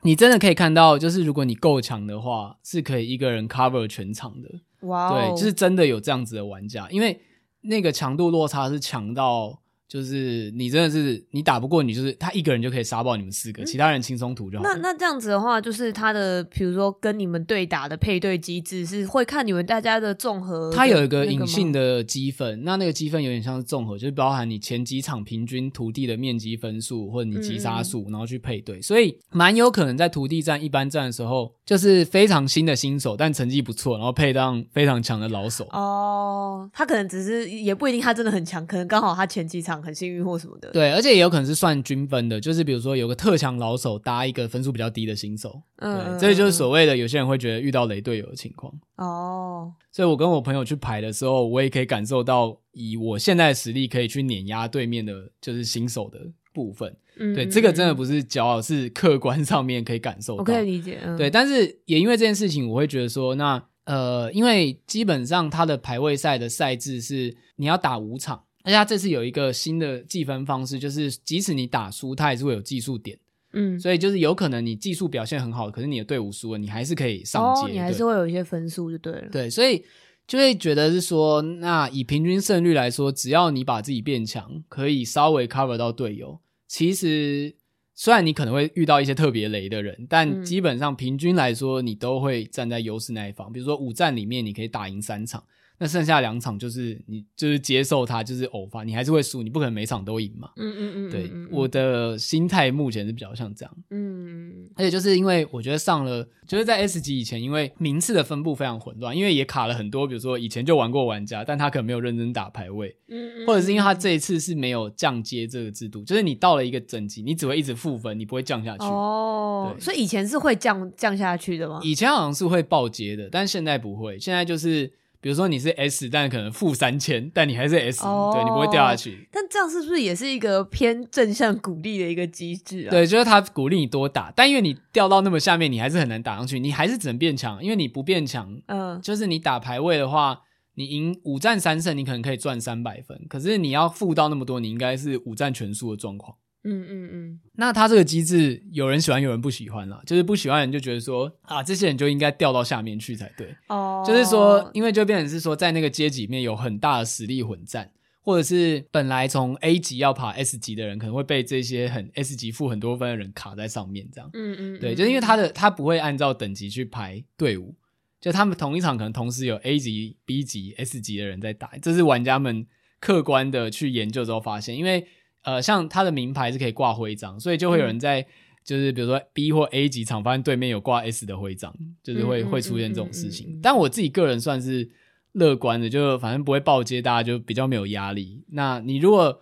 [0.02, 4.48] 你真的可以看到，就是如果你够强的话，是可以一个人 cover 全场的。
[4.82, 5.34] 哇，Wow.
[5.34, 7.20] 对，就是真的有这样子的玩家，因为。
[7.62, 9.61] 那个强度落差是强到。
[9.92, 14.64] 就是你真的是你打不过你，就是他一个人就可以杀爆你们四个，嗯、其他人轻松屠就好。
[14.64, 20.72] 那那这样子的话，就是他的比如说跟你们对打的配对机制是会看你们大家的综合。
[20.72, 28.80] 他有一个隐性的积分，那那个积分有点像是综合，就是包含你前几场平均土地的面积分数或者你击杀数，然后去配对。
[28.80, 35.66] 所以蛮有可能在土地战一般战的时候，就是非常新的新手，但成绩不错，然后配上非常强的老手。
[35.72, 39.81] 哦，他可能只是也不一定，他真的很强，可能刚好他前几场。
[39.82, 48.72] 很幸运或什么的，对，而且也有可能是算均分的，就是比如说有个特强老手搭一个分数比较低的新手，嗯，对，这就是所谓的有些人会觉得遇到雷队友的情况。
[48.96, 56.18] 哦，所以我跟我朋友去排的时候，我也可以感受到，以我现在的实力可以去碾压对面的，就是新手的
[56.52, 56.94] 部分。
[57.16, 60.38] 嗯，对，这个真的不是骄傲，是客观上面可以感受到。
[60.38, 68.44] 我可以理解，嗯，对，但是也因为这件事情，我会觉得说，那呃，因为基本上他的排位赛的赛制是你要打五场。
[68.64, 73.18] 而且他这次有一个新的计分方式，就是即使你打输，他也是会有技术点。
[73.54, 79.28] 嗯，所以就是有可能你技术表现很好，可是你的队伍输了，你还是可以上街，哦，你还是会有一些分数就对了。
[79.30, 79.84] 对，所以
[80.26, 86.40] 就会觉得是说，那以平均胜率来说，只要你把自己变强，可以稍微 cover 到队友。
[86.66, 87.54] 其实
[87.94, 93.52] 虽然你可能会遇到一些特别雷的人，但基本上平均来说，你都会站在优势那一方。
[93.52, 95.44] 比如说五战里面，你可以打赢三场。
[95.82, 100.48] 那剩下两场就是你就是接受它，就是偶发，你还是会输，你不可能每场都赢嘛。
[100.54, 103.76] 嗯嗯嗯，对，我的心态目前是比较像这样。
[103.90, 118.84] 嗯，而且就是因为我觉得上了，就是在 S 级以前，因为名次的分布非常混乱，因为也卡了很多，比如说以前就玩过玩家，但他可能没有认真打排位，嗯，或者是因为他这一次是没有降阶这个制度，就是你到了一个等级，你只会一直负分，你不会降下去。
[118.84, 121.80] 哦，对，所以以前是会降降下去的吗？
[121.82, 124.92] 以前好像是会爆阶的，但现在不会，现在就是。
[125.22, 129.28] 比如说你是 S，但可能负三千，但你还是 S，、oh, 对，你不会掉下去。
[129.30, 132.90] 但这样是不是也是一个偏正向鼓励的一个机制啊？
[132.90, 137.62] 对，就是他鼓励你多打，但因为你掉到那么下面，你还是很难打上去，你还是只能变强。
[137.62, 140.40] 因为你不变强，嗯，就是你打排位的话，
[140.74, 146.36] 你赢五战三胜，你可能可以赚三百分，可是你要负到那么多，你应该是五战全输的状况。
[146.64, 150.00] 嗯嗯嗯，嗯那他这个机制有人喜欢，有人不喜欢啦。
[150.06, 153.54] 就是不喜欢人就觉得说啊，这些人就应该掉到下面去才对。
[153.68, 164.30] 哦，就是说，因为就变成是说，在那个阶级里面有很大的实力混战，或者是本来从 A 级要爬 S 级的人，可能会被这些很 S 级负很多分的人卡在上面，这样。
[164.32, 167.74] 嗯嗯，对，就是因为他的他不会按照等级去排队伍，
[168.20, 172.64] 就他们同一场可能同时有 A 级、B 级、S 级的人在打，这是玩家们
[173.00, 175.04] 客观的去研究之后发现，因为。
[175.42, 178.26] 呃，像他的名牌是可以挂徽章，所以就会有人在，嗯、
[178.64, 183.48] 就是比如说 B 或 A 级场发现对面有挂 S 的徽章，就是会、嗯、会出现这种事情。
[183.48, 184.88] 嗯嗯嗯嗯、但我自己个人算是
[185.32, 188.44] 乐观的，就反正不会爆接，大家就比较没有压力。
[188.50, 189.40] 那你如果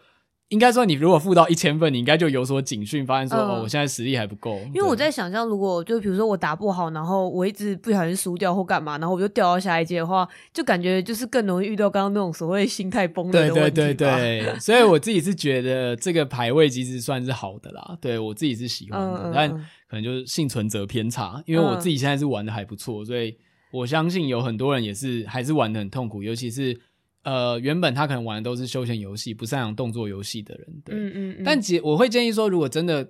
[0.51, 4.59] 应该说，你如果付到一千份，你应该就有所警讯，发现说、嗯、哦，我现在实力还不够。
[4.75, 13.55] 因为我在想象，如果就比如说我打不好，然后我一直不小心输掉或干嘛，然后我就掉到下一阶的话，就感觉就是更容易遇到刚刚那种所谓心态崩的问题。
[13.55, 23.37] 对对对对，所以我自己是觉得这个排位其实算是好的啦，对我自己是喜欢的，嗯、但可能就是幸存者偏差，因为我自己现在是玩的还不错，所以
[23.71, 26.77] 我相信有很多人也是还是玩的很痛苦，尤其是。
[27.23, 31.43] 呃，原本他可能玩的都是休闲游戏，不擅长动作游戏的人，对，嗯嗯嗯。
[31.45, 33.07] 但其我会建议说，如果真的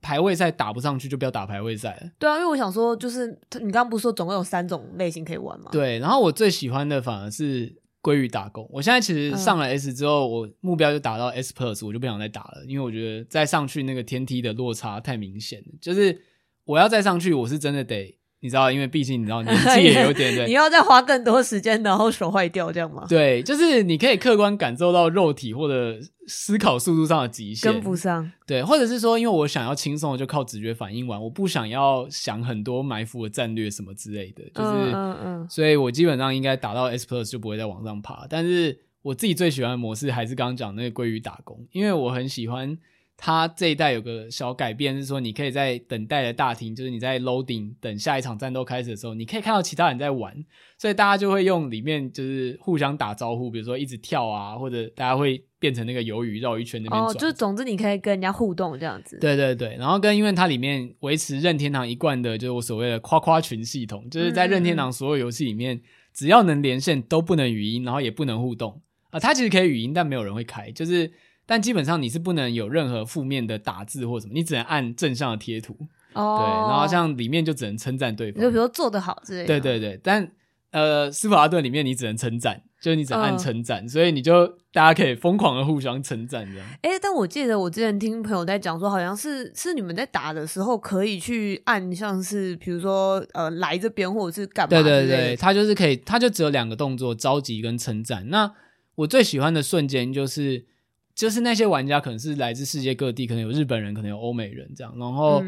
[0.00, 2.10] 排位赛打不上去，就不要打排位赛了。
[2.18, 3.28] 对啊，因为我想说，就是
[3.60, 5.68] 你刚刚不是说总共有三种类型可以玩吗？
[5.70, 8.68] 对，然后我最喜欢的反而是归于打工。
[8.70, 15.66] 我现在其实上了 S 之后，嗯、我目标就打到 S Plus，我就不想再打了，因为我觉得再上去那个天梯的落差太明显了。
[15.80, 16.20] 就是
[16.64, 18.18] 我要再上去，我是真的得。
[18.42, 23.06] 你知道，因为毕竟你知道年纪 也有点 对，你要再花更多时间，然后手坏掉这样吗？
[23.08, 28.30] 对，就是你可以客观感受到肉体或者思考速度上的极限，跟不上。
[28.44, 38.26] 对，或者是说，因为我想要轻松的就靠直觉反应完，我不想要想很多埋伏的战略什么之类的，就是，嗯嗯嗯，所以我基本上应该打到 S Plus 就不会再往上爬。
[38.28, 42.76] 但是我自己最喜欢的模式还是刚刚讲那个鲑鱼打工，因为我很喜欢。
[43.24, 50.34] 它这一代有个小改变，是说你可以在等待的大厅，就是你在 loading 等下一场战斗开始的时候，你可以看到其他人在玩，
[50.76, 57.10] 所以大家就会用里面就是互相打招呼，比如说一直跳啊，或者大家会变成那个鱿鱼绕一圈那边转。
[57.10, 59.16] 哦，就是总之你可以跟人家互动这样子。
[59.20, 65.82] 对对对，然后跟因为它里面维持任天堂一贯的，就是我所谓的夸夸群系统，就是在任天堂所有游戏里面，嗯、
[66.12, 69.20] 只要能连线都不能语音，然后也不能互动啊。
[69.20, 71.08] 它其实可以语音，但没有人会开，就是。
[71.44, 75.76] 但基本上你是不能有任何负面的打字或什么，你只能按正向的贴图。
[76.14, 79.46] 哦，对，然后像里面就只能称赞对方，就比如做得好之类的。
[79.46, 80.30] 对对对，但
[80.70, 86.68] 呃，斯普拉顿里面你只能称赞，就是你只能按称赞，呃、所以你就大家可以疯狂的互相称赞这样。
[86.82, 94.68] 哎、欸，但我记得我之前听朋友在讲说，好像是是你们在打的时候可以去按，像是比如说呃来这边或者是干嘛？
[94.68, 98.28] 对对对，他就是可以，他就只有两个动作：召集跟称赞。
[98.28, 98.52] 那
[98.96, 100.66] 我最喜欢的瞬间就是。
[101.14, 104.94] 就是那些玩家可能是来自世界各地，可能有日本人，可能有欧美人这样。
[104.98, 105.42] 然后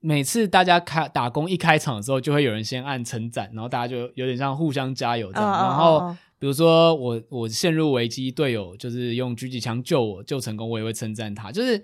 [0.00, 5.50] 每次大家开打工一开场的时候，就会有人先按称赞，然后大家就有点像互相加油这样。
[5.50, 11.52] 然后比如说我我陷入危机，队友就是用狙击枪救我，救成功，我也会称赞他。
[11.52, 11.82] 就是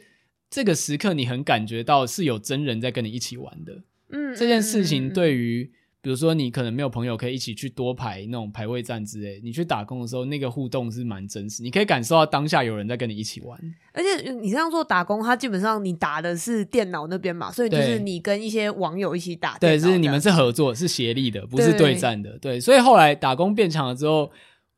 [0.50, 3.82] 这个时刻，你很感觉到是有真人在跟你一起玩的。
[4.10, 5.72] 嗯，这件事情对于。
[6.02, 13.56] 比如说，你可能没有朋友可以一起去多排那种排位战之类，你去打工的时候，那个互动是蛮真实，你可以感受到当下有人在跟你一起玩。
[13.92, 19.56] 而且你这样做打工，它基本上你打的是电脑那边嘛，所以就是你跟一些网友一起打。
[19.58, 22.30] 对，是你们是合作，是协力的，不是对战的。
[22.38, 24.28] 对，对，所以后来打工变强了之后，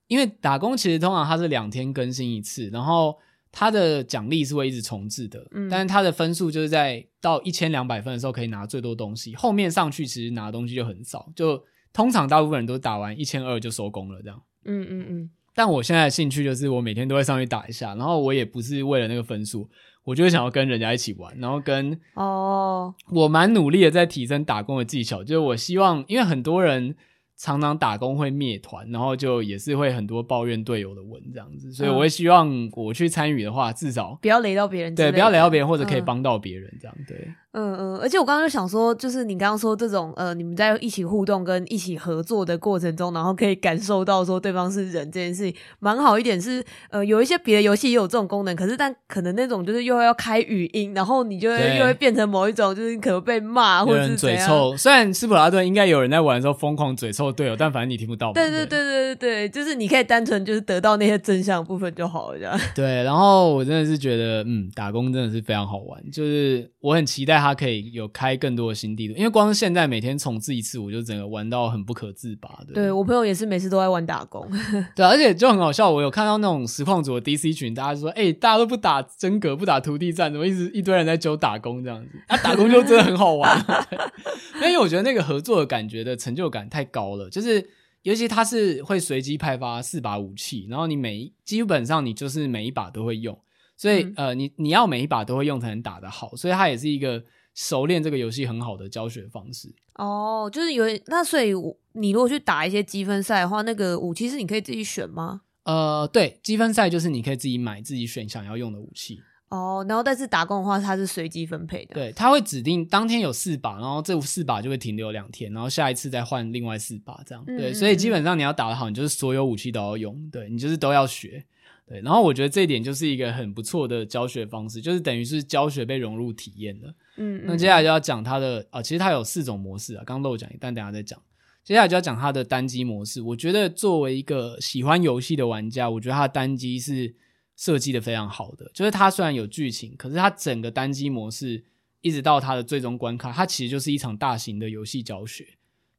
[0.08, 3.16] 因为打工其实通常它是两天更新一次，然后。
[3.56, 11.62] 它的奖励是会一直重置的，嗯，但是它的分数就是在到一千两百分的时候可以拿最多东西，后面上去其实拿的东西就很少，就
[11.92, 14.42] 通常大部分人都打完一千二就收工了这样。
[14.64, 15.30] 嗯嗯嗯。
[15.54, 19.68] 但我现在的兴趣就是我每天都会上去打一下，然后我也不是为了那个分数，
[20.02, 26.96] 我就会想要跟人家一起玩，然后跟哦，我蛮努力的在提升打工的技巧，就是我希望，因为很多人。
[27.36, 37.28] 常常打工会灭团，然后就也是会很多抱怨队友的文这样子，所以我会希望我去参与的话，至少不要雷到别人，对，不要雷到别人，或者可以帮到别人这样，对。
[37.54, 46.62] 嗯嗯，而且我刚刚就想说，就是你刚刚说这种呃，你们在一起互动跟一起合作的过程中，然后可以感受到说对方是人这件事情，蛮好一点是。
[46.90, 54.76] 呃，有一些别的游戏也有这种功能，可是但可能那种就是又要开语音，然后你就会又会变成某一种就是可能被骂或者是嘴臭。
[54.76, 58.32] 虽然斯普拉顿应该有人在玩的时候疯狂嘴臭队友，但反正你听不到。
[58.32, 62.58] 对对对对对对，就是你可以单纯就是得到那些真相部分就好了，这样。
[62.74, 68.34] 对，然后我真的是觉得，嗯，打工真的是非常好玩，就是我很期待他可以有开。
[68.44, 72.74] 更多的新地图，因为光是现在每天重置一次，我就整个玩到很不可自拔的。
[72.74, 74.46] 对，我朋友也是每次都在玩打工，
[74.94, 75.88] 对，而且就很好笑。
[75.88, 83.64] 我有看到那种实况组的 DC 群，大家就说：“哎、欸，大家都不打真格，不打徒弟战，怎么一直一堆人在揪打工这样子？”啊，打工就真的很好玩，
[84.60, 87.30] 因为我觉得那个合作的感觉的成就感太高了。
[87.30, 87.66] 就是
[88.02, 93.38] 尤其他是会随机派发四把武器，然后你每基本上你就是每一把都会用，
[93.76, 97.22] 所以、嗯、呃，你你要每一把都会用才能打得好，所以它也是一个。
[97.56, 101.52] 熟练这个游戏很好的教学方式哦，就是有那所以
[101.92, 105.42] 你如果去打一些积分赛的话，那个武器是你可以自己选吗？
[105.62, 109.20] 呃，对，积分赛就是你可以自己买自己选想要用的武器
[109.50, 109.86] 哦。
[109.88, 117.44] 然后但是打工的话，它是随机分配的，对，它会指定当天有四把，然后这四把就会停留两天，然后下一次再换另外四把这样。
[117.44, 121.44] 对，嗯、所以基本上你要打得好，你就是所有武器都要用，对，你就是都要学。
[121.86, 126.94] 对，然后我觉得这一点就是一个很不错的教学方式，就是等于是教学被融入体验了。
[127.16, 131.20] 嗯，那接下来就要讲它的啊，其实它有四种模式啊，刚漏讲一，但等下再讲。
[131.62, 133.20] 接下来就要讲它的单机模式。
[133.20, 137.14] 我觉得作为一个喜欢游戏的玩家，我觉得它的单机是
[137.54, 138.70] 设计的非常好的。
[138.72, 141.62] 就是它虽然有剧情，可是它整个单机模式
[142.00, 145.46] 一直到它的最终关卡，它其实就是一场大型的游戏教学。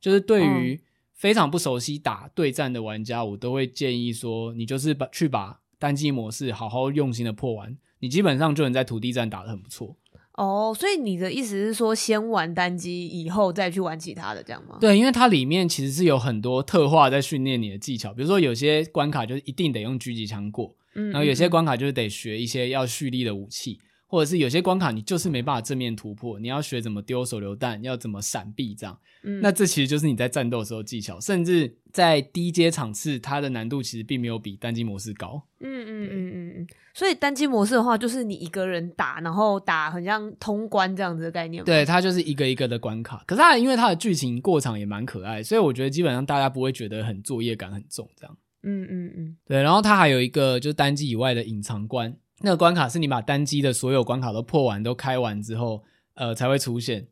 [0.01, 0.81] 就是对于
[1.13, 5.59] 非常不熟悉打对战的玩家，我都会建议说，你就是把去把。
[5.85, 9.95] 单机模式好好用心的破完，你基本上就能在土地战打得很不错。
[10.33, 14.79] 哦，所以你的意思是说，先玩单机，以后再去玩其他的，这样吗？
[14.81, 23.79] 对，因为它里面其实是有很多特化在训练你的技巧，比如说有些关卡就是一定得用狙击枪过，嗯，然后有些关卡就是得学一些要蓄力的武器。
[24.15, 28.97] 或者是有些关卡你就是没办法正面突破，你要学怎么丢手榴弹，要怎么闪避这样。
[29.23, 35.45] 嗯，那这其实就是你在战斗的时候技巧，甚至在低阶场次，它的难度其实并没有比单机模式高。
[35.59, 36.67] 嗯嗯嗯嗯嗯。
[36.93, 41.61] 所以单机模式的话，就是你一个人打，然后打很像通关这样子的概念？
[41.65, 43.21] 对，它就是一个一个的关卡。
[43.27, 48.37] 可是它因为它的剧情过场也蛮可爱，所以我觉得基本上大家不会觉得很作业感很重这样。
[48.63, 49.37] 嗯嗯嗯。
[49.45, 52.15] 对，然后它还有一个就是单机以外的隐藏关。
[52.41, 55.83] 那个关卡是你把单机的所有关卡都破完、都开完之后，
[56.15, 57.07] 呃，才会出现。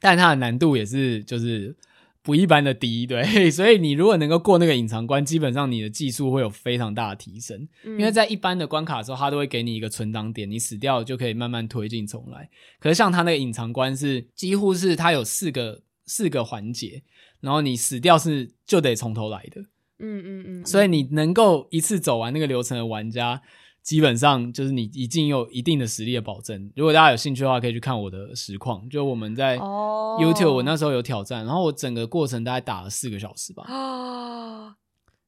[0.00, 1.76] 但它的难度也是就是
[2.22, 3.50] 不一般的低，对。
[3.50, 7.68] 所以你如果能够过那个隐藏关，基本上你的技术会有非常大的提升。
[7.84, 7.98] 嗯。
[7.98, 12.48] 因为在一般的关卡的时候，它都会给你一个存档点，你死掉就可以慢慢推进重来。
[12.78, 17.02] 可是像它那个隐藏关是几乎是它有四个四个环节，
[17.40, 19.60] 然后你死掉是就得从头来的。
[19.98, 20.66] 嗯嗯嗯，嗯。
[20.66, 23.42] 所以你能够一次走完那个流程的玩家。
[23.82, 26.70] 基本上就是你已经有一定的实力的保证。
[26.76, 28.88] 如果大家有兴趣的话，可以去看我的实况。
[28.88, 33.64] 就我们在 YouTube，我那时候有挑战，然后我整个过程大概打了四个小时吧。
[33.66, 34.74] 啊！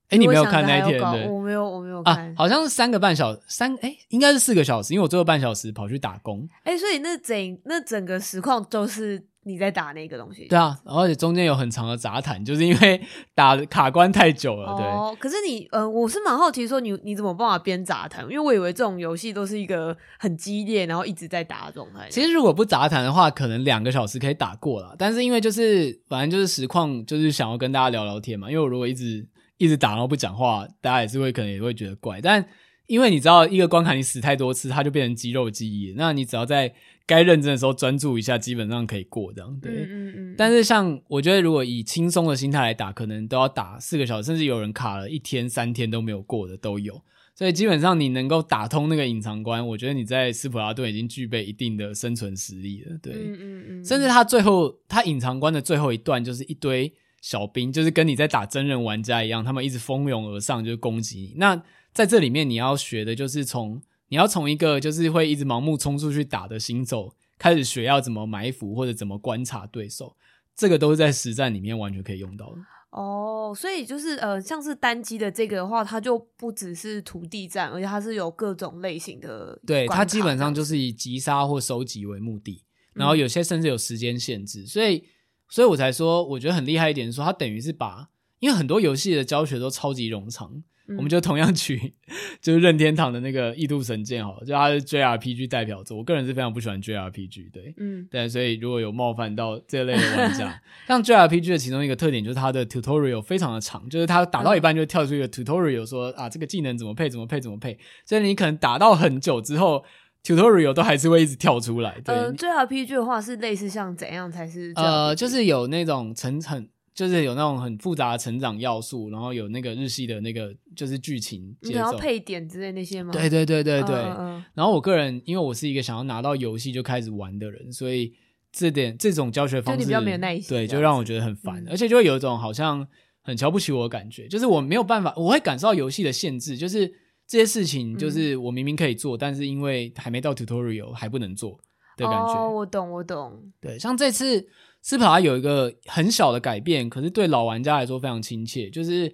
[0.09, 1.29] 哎，你没有看那一天对？
[1.29, 2.31] 我没有，我没有看。
[2.31, 6.49] 啊，好像是三个半小时，三哎，应该是四个小时，因为我最后半小时跑去打工。
[6.63, 9.27] 哎，所以那整那整个实况都是。
[9.45, 10.47] 你在打那个东西？
[10.47, 13.01] 对啊，而且中间有很长的杂谈，就是因为
[13.35, 14.75] 打卡关太久了。
[14.77, 18.25] 对，哦，可是你，呃，我是蛮好奇，说你你怎么办法边杂谈？
[18.25, 22.09] 因为我以为这种游戏都是一个很激烈，然后一直在打的状态。
[22.11, 24.95] 其实如果不杂谈的话，可能两个小时可以打过了。
[24.99, 28.51] 但是因为就是反正就是实况，就是想要跟大家聊聊天嘛。
[28.51, 29.27] 因为我如果一直
[29.59, 32.21] 一直打然后不讲话，大家也是会可能也会觉得怪。
[32.21, 32.45] 但
[32.87, 35.95] 因为你知道，一个关卡你死太多次，它就变成肌肉记忆。
[35.97, 36.75] 那你只要在
[37.07, 39.59] 该认真的时候专注一下，基本上可以过这样。
[39.61, 40.35] 对，嗯嗯嗯。
[40.37, 47.01] 但是像我觉得，如果以轻松的心态来打，可能都要打四个小时，甚至有人卡了一天、三天都没有过的都有。
[47.37, 52.97] 所以基本上你能够打通那个隐藏关，我觉得你在斯普拉顿已经具备一定的生存实力了。
[53.03, 53.85] 对，嗯嗯嗯。
[53.85, 61.35] 甚至他最后他隐藏关的最后一段，就是一堆小兵，就是跟你在打真人玩家一样，他们一直蜂拥而上，就是攻击你。
[61.37, 61.61] 那
[61.95, 63.81] 在这里面你要学的就是从。
[64.09, 70.15] 你要从一个就是会一直盲目冲出去打的新手开始学，要怎么埋伏或者怎么观察对手，
[70.55, 72.59] 这个都是在实战里面完全可以用到的。
[72.91, 79.59] 哦，所以就是呃，像是单机的这个的话，它就不只是土地战，而且它是有各种类型的。
[79.67, 84.67] 对，它基本上就是以击杀或收集为目的，然后有些甚至有时间限制，嗯。
[84.67, 85.05] 所以，
[85.49, 90.63] 所以我才说，我觉得很厉害一点是说，它等于是把，因为很多游戏的教学都超级冗长。
[90.89, 91.95] 我们就同样取，
[92.43, 95.97] 就是任天堂的那个《异度神剑》好了，就它是 JRPG 代表作。
[95.97, 109.83] 我个人是非常不喜欢 JRPG，对，嗯，对，所以如果有冒犯到这类的玩家， 像 JRPG 的其中一个特点就是它的 tutorial 非常的长，就是它打到一半就跳出一个 tutorial 说啊，这个技能怎么配，怎么配，怎么配，所以你可能打到很久之后
[110.23, 111.99] ，tutorial 都还是会一直跳出来。
[112.05, 114.73] 对，呃，JRPG 的话是类似像怎样才是？
[114.77, 116.69] 呃，就是有那种层层。
[116.95, 123.13] 就是有那种很复杂的成长要素，然后有那个日系的那个就是剧情，你要配点之类那些吗？
[123.13, 123.97] 对对对对对。
[123.97, 124.43] Uh, uh.
[124.55, 128.15] 然后我个人，因为我是一个想要拿到游戏就开始玩的人，所以
[128.53, 132.87] 这点这种教学方式，就你比较没有耐心，对，就让我觉得很烦，嗯，而且就会有一种好像
[133.23, 134.29] 很瞧不起我的感觉。
[134.29, 136.87] 就是我没有办法，我会感受到游戏的限制，就是
[137.27, 141.59] 这些事情，就是我明明可以做，嗯，但是因为还没到 tutorial 还不能做
[141.97, 142.35] 的感觉。
[142.35, 143.53] 哦，我懂，我懂。
[143.61, 144.47] 对，像这次。
[144.85, 149.11] 斯普拉有一个很小的改变，可是对老玩家来说非常亲切，就是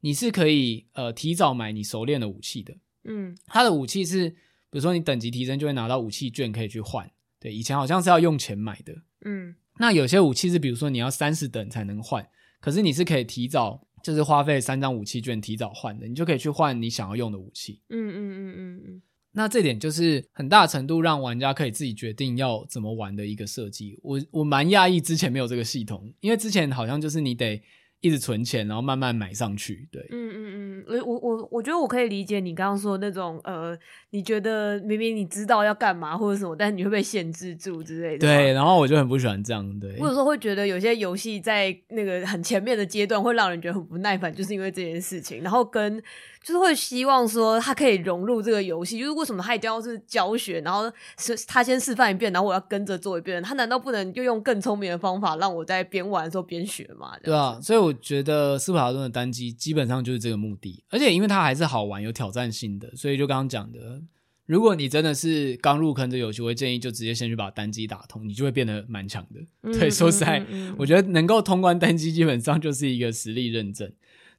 [0.00, 2.76] 你是可以呃提早买你熟练的武器的。
[3.04, 4.36] 嗯，他的武器是，比
[4.72, 7.10] 如说你等级提升就会拿到武器券可以去换。
[7.40, 8.94] 对，以前好像是要用钱买的。
[9.24, 12.28] 嗯，那有些武器是，比如说你要三十等才能换，
[12.60, 17.80] 可是你是可以提早，就是花费三张武器券提早换的，你就可以去换你想要用的武器。
[17.88, 19.02] 嗯嗯嗯嗯嗯。
[19.36, 23.98] 那这点就是很大程度让玩家可以自己决定要怎么玩的一个设计。
[24.02, 27.60] 我我蛮讶异之前没有这个系统，因为之前好像就是你得
[28.00, 29.88] 一直存钱，然后慢慢买上去。
[29.90, 33.76] 对，嗯嗯嗯我我我我觉得我可以理解你刚刚说的那种呃，
[34.10, 38.18] 你觉得明明你知道要干嘛或者什么，但是你会被限制住之类的。
[38.18, 39.80] 对，然后我就很不喜欢这样。
[39.80, 45.42] 对，或者说会觉得有些游戏在那个很前面的阶段会让人觉得很不耐烦，就是因为这件事情。
[45.42, 46.02] 然后跟
[46.44, 57.16] 就是会希望说他可以融入这个游戏，就是为什么他一定要是教学，然后是他先示范一遍，然后我要跟着做一遍，他难道不能就用更聪明的方法让我在边玩的时候边学吗？
[57.22, 64.02] 对啊，所以我觉得斯普拉顿的单机基本上就是这个目的，而且因为它还是好玩、有挑战性的，所以就刚刚讲的，
[64.44, 69.40] 如果你真的是刚入坑这游戏，我会建议就直接先去把单机打通，你就会变得蛮强的。
[69.62, 73.90] 嗯、对，说实在，嗯嗯嗯、我觉得能够通关单机，基本上就是一个实力认证。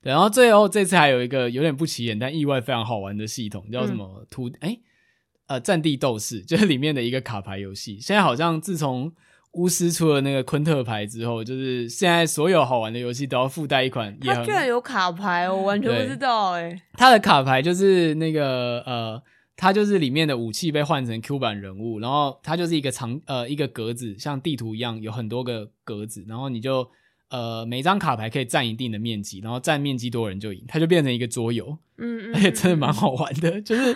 [0.06, 4.52] 对，然后最后这次还有一个有点不起眼但意外非常好玩的系统，叫什么图？
[4.60, 4.78] 哎、嗯，
[5.48, 8.00] 呃，战地斗士，就是里面的一个卡牌游戏。
[8.00, 9.12] 现在好像自从
[9.54, 14.16] 巫师出了那个昆特牌之后，就是现在所有好玩的游戏都要附带一款。
[14.20, 16.82] 它居然有卡牌，我完全不知道哎、欸。
[16.94, 19.20] 它的卡牌就是那个呃，
[19.56, 26.88] 它就是里面的武器被换成 Q 版人物，然后它就是一个长呃一个格子，像地图一样有很多个格子，然后你就
[27.30, 31.78] 呃每张卡牌可以占一定的面积，然后占面积多人就赢，它就变成一个桌游。
[31.98, 33.94] 嗯，嗯， 嗯，而且真的蛮好玩的，就是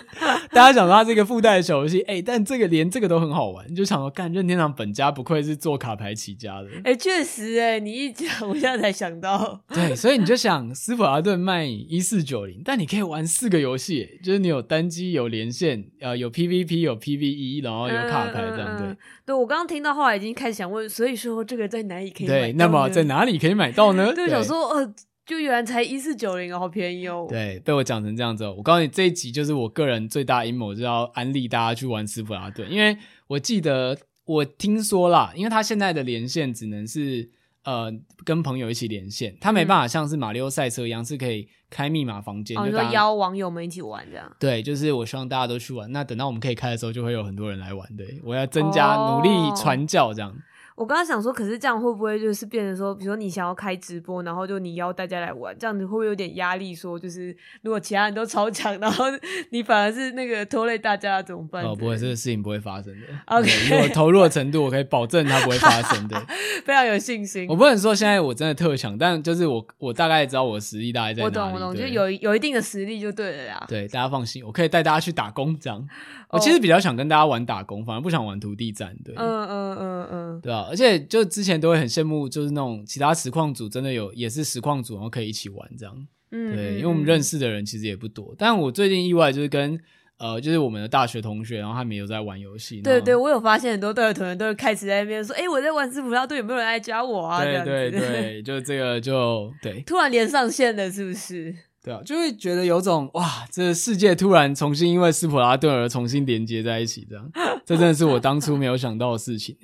[0.50, 18.96] 大家想说它是一个附带的小游戏，哎、欸，但这个连这个都很好玩，就想说，干任天堂本家不愧是做卡牌起家的，哎、欸，确实，哎，你一讲，我现在才想到， 对，所以你就想，斯普拉顿卖一四九零，但你可以玩四个游戏，就是你有单机、有连线，呃，有 PVP、有 PVE，然后有卡牌这样，对，嗯、
[19.26, 22.40] 对我刚刚听到后来已经开始想问，所以说这个在哪里可以买到？
[22.40, 24.12] 对，那么在哪里可以买到呢？
[24.16, 24.94] 就，想说，呃。
[25.30, 27.24] 就原来才一四九零哦，好便宜哦。
[27.28, 28.52] 对，被我讲成这样子哦。
[28.58, 32.68] 我告诉你，这一集就是我个人最大阴谋，就是要安利大家去玩斯普拉顿。
[32.68, 37.30] 因为我记得我听说啦，因为他现在的连线只能是
[37.62, 37.92] 呃
[38.24, 44.36] 跟朋友一起连线，他没办法像是马里奥赛车一样是可以开密码房间，哦，就说邀网友们一起玩这样。
[44.40, 45.92] 对，就是我希望大家都去玩。
[45.92, 47.88] 那等到我们可以开的时候，就会有很多人来玩。
[47.96, 50.28] 对，我要增加努力传教这样。
[50.32, 50.34] 哦
[50.80, 56.74] 我刚刚想说，可是这样会不会就是变成说，比如说你想要开直播，然后就你邀大家来玩，这样子会不会有点压力？
[56.74, 59.04] 说就是如果其他人都超强，然后
[59.50, 61.62] 你反而是那个拖累大家怎么办？
[61.62, 63.06] 哦，不会，这个事情不会发生的。
[63.26, 66.18] OK，如果投入的程度，我可以保证它不会发生的，
[66.64, 67.46] 非常有信心。
[67.50, 71.36] 我不能说现在我真的特强，但就是我我大概知道我的实力大概在哪里。
[71.36, 73.62] 我懂，我懂，就有有一定的实力就对了呀。
[73.68, 75.86] 对，大家放心，我可以带大家去打工这样。
[76.30, 78.96] 我其实比较想跟大家玩打工，反而不想玩徒弟战。
[79.04, 86.06] 对，嗯嗯嗯嗯，对啊，而且就之前都会很羡慕，就是那种其他实况组真的有也是实况组，然后可以一起玩这样。
[86.30, 88.34] 嗯，对，因为我们认识的人其实也不多。
[88.38, 89.78] 但我最近意外就是跟
[90.18, 92.80] 呃，就是我们的大学同学，然后他们有在玩游戏。
[92.82, 101.52] 对对，我有发现很多大学同学都会开始在那边说：“哎，我在玩斯普拉顿，有没有人来加我啊？”对 对对，就这个就对，突然连上线了，是不是？
[101.82, 107.30] 对啊，就会觉得有种哇，这个世界突然重新因为斯普拉顿而重新连接在一起，这样，
[107.64, 109.56] 这真的是我当初没有想到的事情。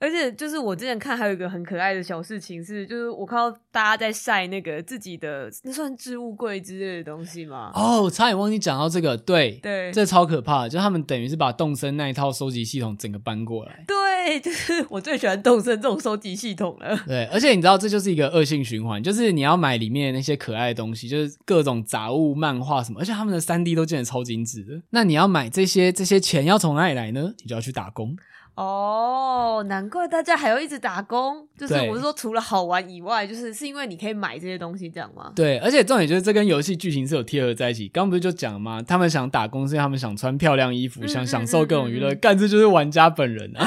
[0.00, 7.72] 而且就是我之前看还有一个很可爱的小事情是，就是我看到大家在晒那个自己的那算置物柜之类的东西嘛？
[7.74, 13.84] 哦，差点忘记讲到这个，对对，这超可怕的，就他们等于是把动森那一套收集系统整个搬过来。
[13.86, 16.96] 对，就是我最喜欢动森这种收集系统了。
[17.06, 24.80] 对，而且你知道这就是一个恶性循环，就是你要买里面那些可爱的东西，就是各种杂物、漫画什么，而且他们的三 D 都建得超精致的。
[24.90, 27.32] 那你要买这些这些钱要从哪里来呢？
[27.38, 28.16] 你就要去打工。
[28.58, 35.30] 哦，难怪大家还要一直打工，就是我是说，除了好玩以外，就是是因为你可以买这些东西，这样吗？
[35.36, 37.86] 对，而且重点就是这跟游戏剧情是有贴合在一起。
[37.86, 38.82] 刚刚不是就讲了吗？
[38.82, 43.64] 他们想打工，是因为他们想穿漂亮衣服，嗯、想享受各种娱乐，干、嗯、这就是玩家本人啊。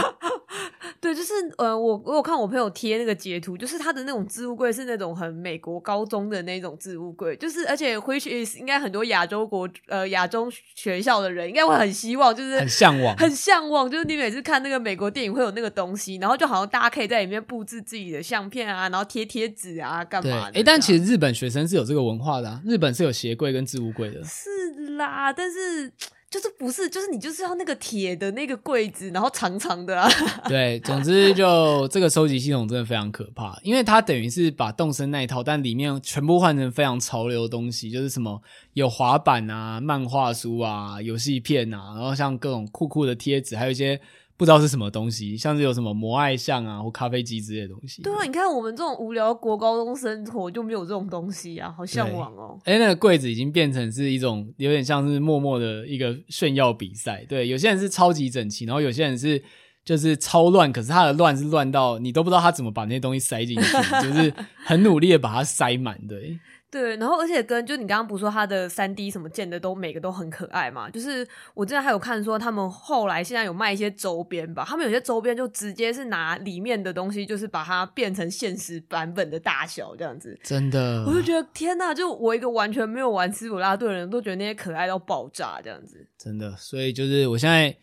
[1.02, 20.60] 对，就是呃，我我有看我朋友贴那个截图，就是他的那种置物柜是那种很美国高中的那种置物柜，就是而且回去应该很多亚洲国呃亚洲学校的人应该会很希望，就是很向往，很向往，就是你每次看那个美国电影会有那个东西，然后就好像大家可以在里面布置自己的相片啊，然后贴贴纸啊，干嘛的？
[20.60, 24.50] 哎，但其实日本学生是有这个文化的啊，日本是有鞋柜跟置物柜的，是
[24.98, 25.92] 啦，但是。
[26.32, 30.10] 就是不是，就是你就是要那个铁的那个柜子，然后长长的啊。
[30.48, 38.42] 对，总之就这个收集系统真的非常可怕，因为它等于是把动森那一套，但里面全部换成非常潮流的东西，就是什么
[38.74, 44.00] 有滑板啊、漫画书啊、游戏片啊，然后像各种酷酷的贴纸，还有一些。
[44.42, 48.02] 不知道是什么东西，像是有什么摩爱像啊，或咖啡机之类的东西。
[48.02, 52.58] 对啊，你看我们这种无聊国高中生活就没有这种东西啊，好向往哦。
[52.64, 57.24] 哎，那个柜子已经变成是一种有点像是默默的一个炫耀比赛。
[57.30, 59.40] 对，有些人是超级整齐，然后有些人是
[59.84, 63.72] 就是超乱，可是他的乱是乱到你都不知道他怎么把那些东西塞进去，
[64.02, 66.40] 就是很努力的把它塞满，对。
[66.70, 70.90] 对，然后而且跟就你刚刚不是说他的三 D 什么建的都每个都很可爱嘛？
[70.90, 80.40] 就是我之前还有看说他们后来现在有卖一些周边吧，他们有些周边就直接是拿里面的东西，就是把它变成现实版本的大小这样子。
[80.44, 86.08] 真的，我就觉得天呐，就我一个完全没有玩斯普拉遁的人都觉得那些可爱到爆炸这样子。
[86.18, 87.76] 真的，所以就是我现在。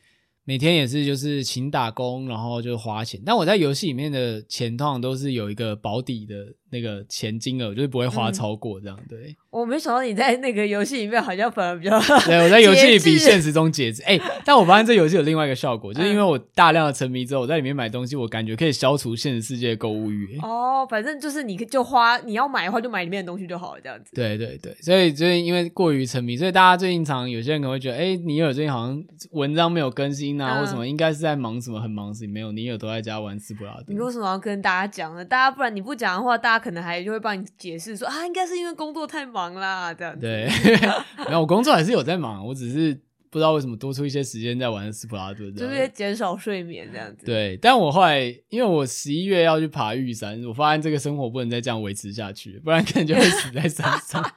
[0.48, 3.20] 每天也是就是勤打工，然后就花钱。
[3.22, 6.34] 但我在游戏里面的钱通常都是有一个保底的
[6.70, 8.98] 那个钱金额，就是不会花超过这样。
[9.08, 9.36] 对。
[9.50, 14.02] 我没想到你在那个游戏里面好像反而比较对，我在游戏里比现实中节制。
[14.02, 20.38] 哎、欸，但我发现这游戏有另外一个效果，就是因为我大量的沉迷之后，我在里面买东西，我感觉可以消除现实世界的购物欲。
[20.42, 24.14] 哦，反正就是你就花，你要买的话就买里面的东西就好了，这样子。
[24.14, 32.52] 对对对，所以最近因为过于沉迷，所以大家最近常有些人可能会觉得，哎、欸，尼尔最近好像文章没有更新啊，嗯、或什么，应该是在忙什么，很忙事情没有？
[32.52, 33.84] 尼尔都在家玩斯普拉遁。
[33.88, 35.24] 你为什么要跟大家讲呢？
[35.24, 40.20] 大家不然你不讲的话，大家可能还就会帮你解释说啊，应该是因为工作太忙啦，这样子。
[40.20, 40.48] 对，
[41.26, 43.00] 没有，我工作还是有在忙，我只是
[43.30, 47.26] 不知道为什么多出一些时间在玩斯普拉顿，就是减少睡眠这样子。
[47.26, 54.24] 对，但我后来因为我十一月要去爬玉山，我发现这个生活不能再这样维持下去，不然可能就会死在山上。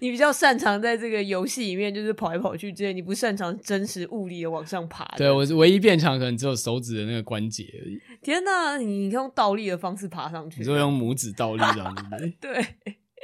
[0.00, 5.04] 你比较擅长在这个游戏里面就是跑来跑去之类，你不擅长真实物理的往上爬。
[5.16, 8.00] 对，我是唯一变强，可能只有手指的那个关节而已。
[8.22, 10.60] 天哪，你用倒立的方式爬上去？
[10.60, 12.32] 你说用拇指倒立这样子？
[12.40, 12.64] 对。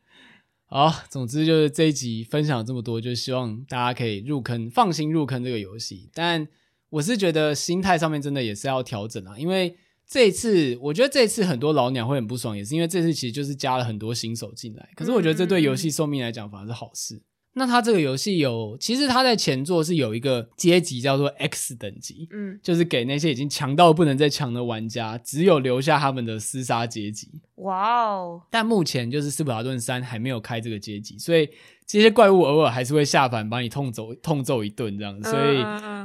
[0.68, 6.10] 好，总之就是这一集分享这么多，就希望大家可以入坑，放心入坑这个游戏。
[6.12, 6.46] 但
[6.90, 14.88] 我是觉得心态上面真的也是要调整啊，因为这一次我觉得这一次很多老鸟会很不爽，也是因为这次其实就是加了很多新手进来。
[14.96, 17.22] 可是我觉得这对游戏寿命来讲反而是好事。
[17.58, 27.30] 那它这个游戏有，其实它在前作是有一个阶级叫做 X 等级，嗯，就是给那些已经强到不能再强的玩家，只有留下他们的厮杀阶级。
[27.54, 28.42] 哇哦！
[28.50, 31.48] 但目前就是斯普拉顿三还没有开这个阶级，所以
[31.86, 35.30] 这些怪物偶尔还是会下凡把你痛揍痛揍一顿这样子。
[35.30, 35.56] 所以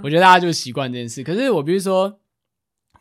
[0.01, 1.21] 我觉得大家就习惯这件事。
[1.21, 2.17] 可是我比如说，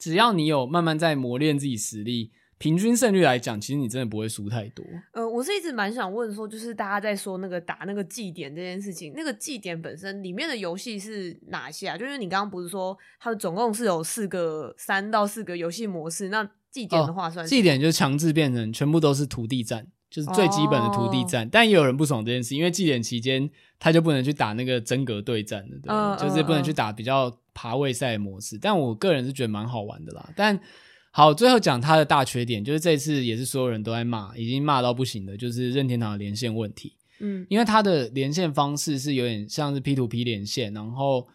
[0.01, 2.32] 只要你有慢慢在磨练自己实力。
[2.61, 4.84] 平均胜率来讲，其实你真的不会输太多。
[5.12, 11.96] 呃，我是一直蛮想问说，就是大家在说那个打那个祭典这件事情，那个祭典本身里面的游戏是哪些啊？
[11.96, 16.28] 就是你刚刚不是说它总共是有四个三到四个游戏模式？
[16.28, 21.46] 那祭典的话算是，祭典就是强制变成全部都是土地战，就是最基本的土地战。
[21.46, 23.48] 哦、但也有人不爽这件事，因为祭典期间
[23.78, 28.58] 他就不能去打那个真格对战的，对，嗯、就是不能去打比较爬位赛模式。
[28.61, 30.61] 但我个人是觉得蛮好玩的啦，但。
[31.12, 36.94] 好，最后讲它的大缺点，就是这次也是所有人都在骂，已经骂到不行的，就是任天堂的连线问题。
[37.18, 41.26] 嗯，因为它的连线方式是有点像是 P to P 连线，然后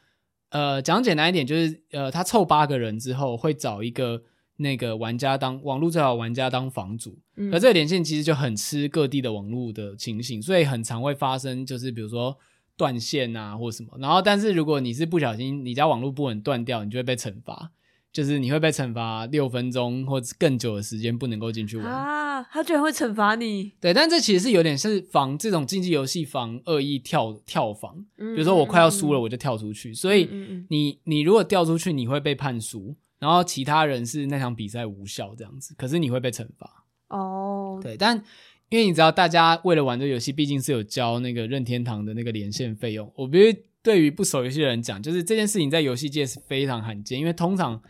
[0.50, 4.24] 呃，讲简单一点，就是呃，他凑八个人之后会找一个
[4.56, 12.38] 那个玩家当网络最好玩家当房主，嗯，而这个连线其实就很吃各地的网络的情形，所以很常会发生，就是比如说
[12.78, 17.72] 断线啊或什么，然后但是如果你是不小心你家网络不稳断掉，你就会被惩罚。
[18.16, 22.42] 就是你会被惩罚六分钟或者更久的时间不能够进去玩啊！
[22.50, 23.74] 他居然会惩罚你？
[23.82, 29.92] 对，但这其实是有点是防这种竞技游戏防恶意跳跳房，嗯、比如说我快要输了，我就跳出去。
[29.92, 30.30] 嗯、所以
[30.70, 35.76] 你你如果掉出去，你会被判输，然后其他人是那场比赛无效这样子。
[35.78, 37.82] 可是你会被惩罚哦。
[37.84, 38.16] 对，但
[38.70, 43.12] 因为你知道，大家为了玩这个游戏，毕竟是有交那个任天堂的那个连线费用。
[43.18, 47.82] 我必须对于不熟游戏的人讲，就是这件事情在游戏界是非常罕见，因为通常。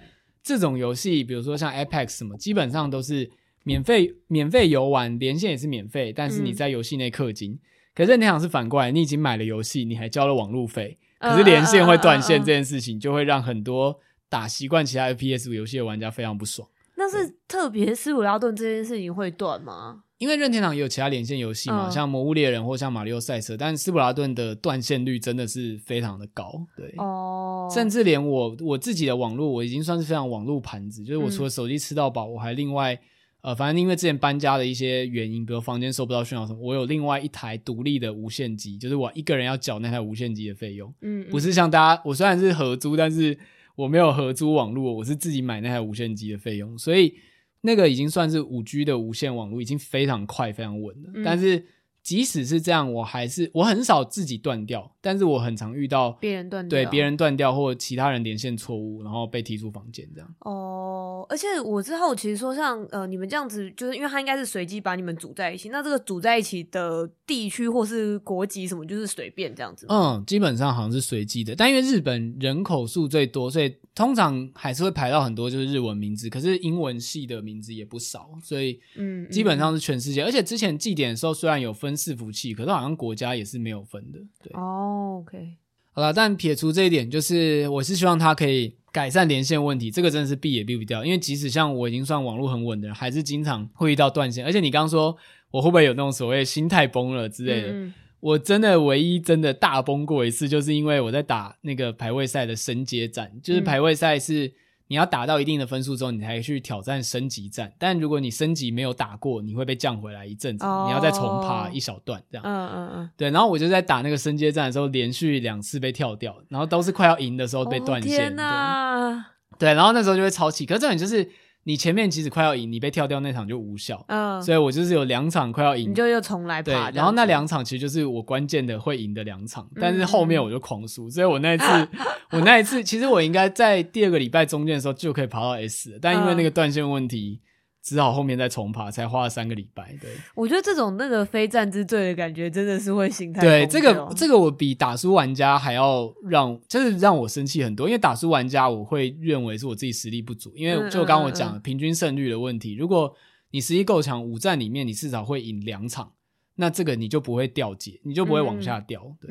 [0.45, 3.27] 这种游戏，比如说像 Apex 什么，基本上都是
[3.63, 7.53] 免费免费游玩，连线也是免费，但是你在游戏内氪金。
[7.53, 7.59] 嗯、
[7.95, 16.69] 可是任天堂是反过来，你已经买了游戏，你还交了网路费，可是连线会断线这件事情，就会让很多打习惯其他 FPS 游戏的玩家非常不爽。
[16.95, 20.01] 那是特别斯普拉顿这件事情会断吗？
[20.17, 32.97] 因为任天堂也有其他连线游戏嘛，嗯、像《魔物猎人》或像《马里奥赛车》，但斯普拉顿的断线率真的是非常的高，对，哦，甚至连我我自己的网络，我已经算是非常网络盘子，就是我除了手机吃到饱，嗯、我还另外
[33.41, 43.37] 呃，反正因为之前搬家的一些原因，比如房间收不到讯号什么，我有另外一台独立的无线机，就是我一个人要缴那台无线机的费用，嗯，嗯，不是像大家，我虽然是合租，但是
[43.75, 47.15] 我没有合租网络，我是自己买那台无线机的费用，所以。
[47.61, 51.09] 那个已经算是五 G 的无线网络，已经非常快、非常稳了。
[51.15, 51.65] 嗯、但是
[52.03, 60.27] 即使是这样，我还是我很少自己断掉，但是我很常遇到别人断掉，对别人断掉或其他人连线错误，然后被踢出房间这样。
[60.39, 69.87] 哦，而且我之后其实说像呃你们这样子，就是因为他应该是随机把你们组在一起，那这个组在一起的地区或是国籍什么，就是随便这样子。
[69.89, 80.21] 嗯，基本上好像是随机的，但因为日本人口数最多，所以通常还是会排到很多就是日文名字，可是英文系的名字也不少，所以嗯，基本上是全世界。
[80.21, 81.95] 嗯嗯、而且之前祭典的时候虽然有分。
[81.95, 84.51] 伺服器，可是好像国家也是没有分的，对。
[84.53, 85.57] 哦、oh,，OK，
[85.91, 94.45] 好了，但撇除这一点，就是我是希望它可以改善连线问题，这个真的是避也避不掉，因为即使像我已经算网络很稳的人，还是经常会遇到断线。
[94.45, 95.15] 而且你刚刚说
[95.51, 104.53] 我会不会有那种所谓心态崩了之类的，嗯、我真的唯一真的大崩过一次，就是因为我在打那个排位赛的升阶战，就是排位赛是。
[104.87, 107.73] 你要打到一定的分数之后，你才去挑战升级战。
[107.77, 112.43] 但如果你升级没有打过，你会被降回来一阵子，oh, 你要再重爬一小段这样。
[112.45, 113.09] 嗯嗯嗯。
[113.17, 118.11] 对，然后我就在打那个升阶战的时候，连续两次被跳掉，然后都是快要赢的时候被断线。
[118.11, 119.25] Oh, 天哪！
[119.57, 120.65] 对，对，然后那时候就会超气。
[120.65, 121.29] 可是这种就是。
[121.67, 124.03] 你前面即使快要赢，你被跳掉那场就无效。
[124.07, 126.61] 嗯，所以我就是有两场快要赢，你就又重来。
[126.61, 131.09] 对，然后那两场其实就是我关键的会赢的两场，嗯，但是后面我就狂输。
[131.09, 131.65] 所以我那一次，
[132.31, 137.41] 我那一次，其实我应该在第二个礼拜中间的时候就可以爬到 S，但因为那个断线问题。
[137.85, 139.95] 只好后面再重爬，才花了三个礼拜。
[140.01, 143.39] 对，我觉得这种那个非战之罪的感觉，真的是会心态。
[143.39, 147.87] 对，这个这个我比打输玩家还要让，就是让我生气很多。
[147.87, 150.51] 因为打输玩家，我会认为是我自己实力不足。
[150.55, 153.15] 因为就刚刚我讲的平均胜率的问题，如果
[153.51, 156.11] 你实力够强，五战里面你至少会赢两场，
[156.55, 159.15] 那这个你就不会掉解，你就不会往下掉。
[159.21, 159.29] 对。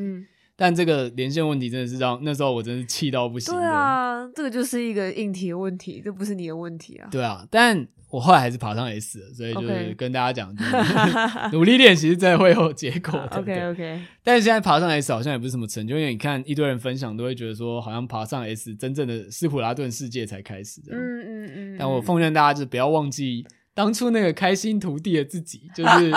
[0.55, 3.53] 嗯但这个连线问题真的是让那时候我真是气到不行。
[3.53, 7.09] 对啊，这个就是一个硬体的问题，这不是你的问题啊。
[7.11, 10.55] 对啊，但我后来还是爬上 S 了，所以就是跟大家讲.
[11.51, 13.39] 努力练习真的会有结果的。
[13.39, 14.01] OK OK。
[14.23, 20.81] 但是现在爬上 S 好像也不是什么成就，因为你看一堆人分享都会觉得说，好像爬上 S 真正的斯普拉顿世界才开始。
[20.89, 21.77] 嗯嗯嗯。
[21.77, 23.45] 但我奉劝大家就是不要忘记。
[23.75, 26.13] 当初那个开心徒弟的自己，就是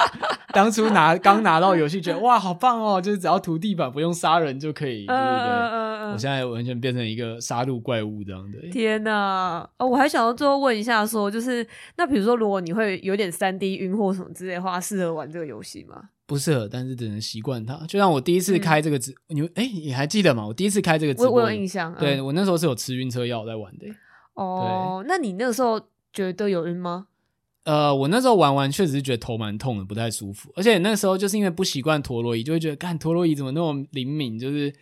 [0.54, 5.88] 当初拿刚拿到游戏，觉得哇好棒哦，就是只要涂地板不用杀人就可以，对不对？
[6.08, 8.60] 我现在完全变成一个杀戮怪物这样的。
[8.72, 9.68] 天哪！
[9.78, 16.02] 哦，我还想要最后问一下说，说就是那比如说，如果你会有点三 D 晕或什么之类的话，适合玩这个游戏吗？
[16.26, 17.76] 不适合，但是只能习惯它。
[17.88, 20.46] 就像我第一次开这个直，嗯、你哎，你还记得吗？
[20.46, 21.94] 我第一次开这个直播，我，我有印象。
[21.96, 23.88] 对、嗯、我那时候是有吃晕车药在玩的。
[24.36, 25.82] 哦，那你那个时候
[26.14, 27.08] 觉得有晕吗？
[27.68, 30.50] 呃，我那时候玩完确实是觉得头蛮痛的，不太舒服。
[30.56, 34.40] 而且那时候就是因为不习惯陀螺仪，就会觉得，干陀螺仪怎么那么灵敏？
[34.40, 34.74] 就是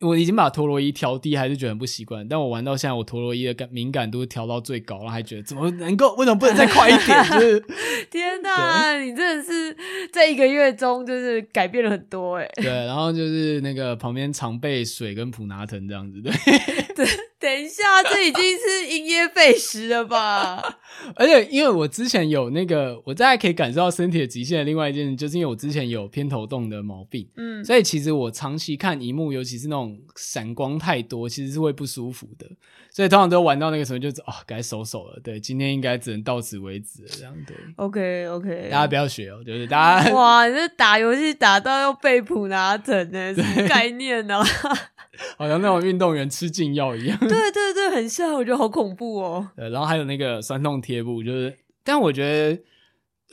[0.00, 2.26] 我已经把陀螺仪调低，还是觉得很不习惯。
[2.26, 6.16] 但我玩到现在，我陀螺仪的感敏感度调到最高，然后还觉得怎么能够？
[6.16, 7.24] 为什么不能再快一点？
[7.30, 7.64] 就是
[8.10, 9.76] 天哪，你真的是
[10.12, 12.50] 在一个月中就是改变了很多哎。
[12.56, 16.32] 对，然后就是那个旁边常备水跟普拿疼这样子，对。
[16.96, 17.06] 对，
[17.42, 20.62] 等一下，这已经是因噎废食了吧？
[21.16, 32.46] 而且，因为我之前有那个，我大概可以感受到身体的极限的另外一件事，就是因为我之前有偏头痛的毛病，嗯，所以其实我长期看荧幕，尤其是那种闪光太多，其实是会不舒服的。
[32.90, 35.18] 所以通常都玩到那个时候，就是啊，该收手了。
[35.24, 37.56] 对，今天应该只能到此为止了，这样对。
[37.76, 44.44] OK OK，大家不要学哦，就是大家哇，你这打游戏打到要背普拿疼呢， 什么概念呢？
[45.36, 47.18] 好像那种运动员吃禁药一样。
[47.32, 49.50] 对对对，很像，我觉得好恐怖哦。
[49.56, 52.62] 对，然后还有那个酸痛贴布，就是，但我觉得，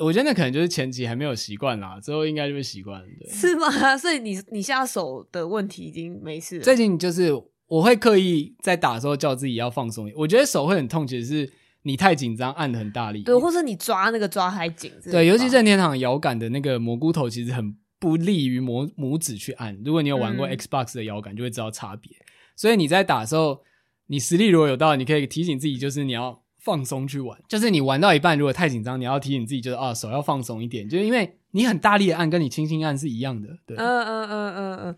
[0.06, 3.02] 我觉得那可能就是前期还没有习惯啦，之后应该就会习惯。
[3.20, 3.70] 对，是吗？
[3.98, 6.64] 所以你你下手的问题已经没事了。
[6.64, 7.32] 最近就是
[7.68, 11.52] 我会刻意在打的时候叫自己要放松，我觉得手会很痛，其实是
[11.84, 13.24] 你太紧张，按的很大力。
[13.24, 14.92] 对，或者你抓那个抓太紧。
[15.12, 17.76] 对，尤其任天堂摇杆的那个蘑菇头，其实很。
[18.02, 19.78] 不利于拇拇指去按。
[19.84, 22.10] 如果你有玩过 Xbox 的摇杆，就会知道差别。
[22.16, 22.24] 嗯。
[22.56, 23.62] 所以你在打的时候，
[24.10, 27.40] 你实力如果有到，你可以提醒自己，就是你要放松去玩。
[27.48, 30.90] 就是你玩到一半，如果太紧张，你要提醒自己，就是啊，手要放松一点。
[30.90, 33.48] 就是因为你很大力的按，跟你轻轻按是一样的。
[33.66, 34.96] 对，嗯嗯嗯嗯嗯。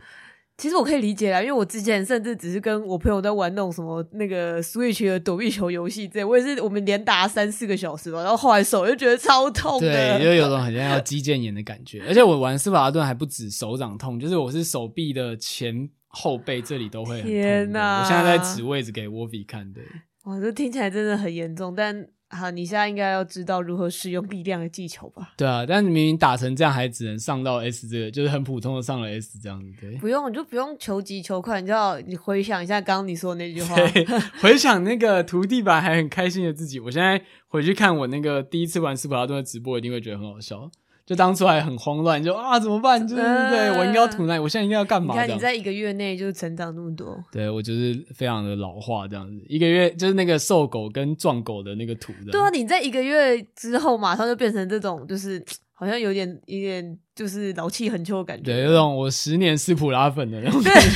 [0.57, 12.03] 其实我可以理解啦，因为我之前甚至只是跟我朋友在玩那种什么那个 Switch 的躲避球游戏，这我也是我们连打三四个小时吧，然后后来手就觉得超痛的，对， 就有种很像要肌腱炎的感觉。
[12.07, 17.31] 而且我玩斯普拉顿还不止手掌痛，就是我是手臂的前后背这里都会很痛。
[17.31, 18.01] 天哪！
[18.01, 19.83] 我现在在指位置给 Wolfie 看，对。
[20.23, 22.07] 哇，这听起来真的很严重，但。
[22.33, 25.33] 好，你现在应该要知道如何使用力量的技巧吧？
[25.35, 29.69] 对啊，但你明明打成这样，还只能上到 S 这个，就是很普通的上了 S 这样子。
[29.81, 33.75] 对，不用，你就不用求急求快，你知道你回想一下刚刚你说的那句话，
[34.41, 36.79] 回想那个涂地板还很开心的自己。
[36.79, 40.71] 我现在回去看我那个第一次玩斯普拉多的直播，一定会觉得很好笑。
[41.05, 43.05] 就当初还很慌乱，就啊怎么办？
[43.05, 44.39] 就是、呃、对我应该要吐奶？
[44.39, 45.13] 我现在应该要干嘛？
[45.13, 49.43] 你看你在一个月内就成长那么多，对我就是非常的老化这样子。
[49.47, 52.31] 一个月就是那个瘦狗跟壮狗的那个图的。
[52.31, 55.43] 对啊，你在一个月之后马上就变成这种，就是
[55.73, 58.53] 好像有点有点就是老气横秋的感觉。
[58.53, 60.89] 对，有种我十年斯普拉粉的那种感觉。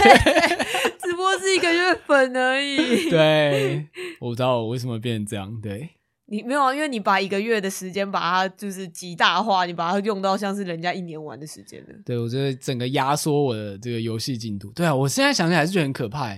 [1.01, 3.09] 只不过是一个月粉而已。
[3.11, 3.87] 对，
[4.19, 5.59] 我不知道我为什么变成这样。
[5.61, 5.89] 对。
[6.35, 11.95] 你没有啊，因为你把一个月的时间把它就是极大化，你把它用到像是人家一年玩的时间了。
[12.05, 14.69] 对，我觉得整个压缩我的这个游戏进度。
[14.71, 16.37] 对啊，我现在想起来还是觉得很可怕。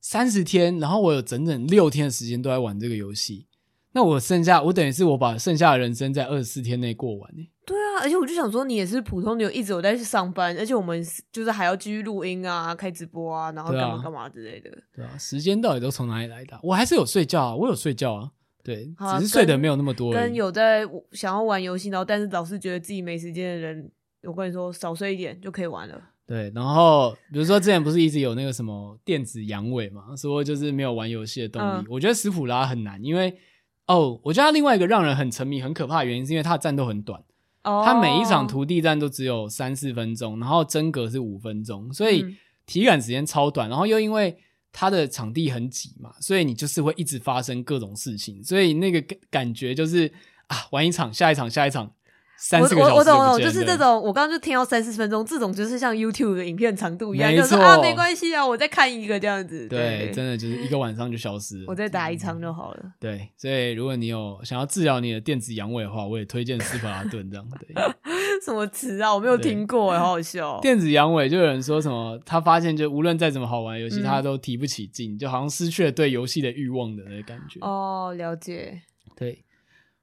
[0.00, 3.46] 三十天，然后我有整整六天的时间都在玩这个游戏。
[3.92, 7.30] 那我剩下，我等于是我把剩下的人生在二十四天内过完。
[7.66, 14.70] 对啊，而且我就想说，你也是普通，你有一直有在去上班，而且我们就是还要继续录音啊、开直播啊，然后干嘛干嘛之类的。
[14.94, 16.58] 对啊，时间到底都从哪里来的？
[16.62, 18.30] 我还是有睡觉啊，我有睡觉啊。
[18.68, 18.84] 对，
[19.18, 20.12] 只是睡得没有那么多。
[20.12, 23.90] 跟有在想要玩游戏，然后但是老是觉得自己没时间的人，
[24.24, 25.98] 我跟你说，少睡一点就可以玩了。
[26.26, 31.82] 对，然后比如说之前不是一直有那个什么电子阳痿嘛，说就是没有玩游戏的动力。
[31.82, 33.34] 嗯、我觉得斯普拉很难，因为
[33.86, 37.18] 哦，我觉得他另外一个让人很沉迷、很可怕的原因，是因为他的战斗很短。
[37.62, 37.82] 哦。
[37.86, 43.70] 他每一场徒弟战都只有三四分钟，然后真格是五分钟，所以体感时间超短。
[43.70, 44.36] 然后又因为
[44.72, 50.12] 它的场地很挤嘛，所以你就是会一直发生各种事情，所以那个感感觉就是
[50.46, 51.92] 啊，玩一场，下一场，下一场。
[52.40, 54.00] 三四个小时我，我懂，我懂，就是这种。
[54.00, 59.66] 我刚刚就听到三四分钟，这种就是像 YouTube 的影片长度一样，就是啊，没关系啊，我再看一个这样子。
[59.66, 61.64] 对，对真的就是一个晚上就消失了。
[61.66, 62.92] 我再打一场就好了。
[63.00, 67.44] 对，所以如果你有想要治疗你的电子阳痿的话，我也推荐斯普拉顿这样。
[67.58, 67.74] 对，
[68.44, 69.14] 什么词啊？
[69.14, 70.58] 我没有听过，好好笑。
[70.60, 77.58] 电子阳痿就有人说什么，他发现就无论再怎么好玩游戏，他都提不起劲，嗯，就好像失去了对游戏的欲望的那个感觉。
[77.60, 78.82] 哦，了解。
[79.16, 79.44] 对。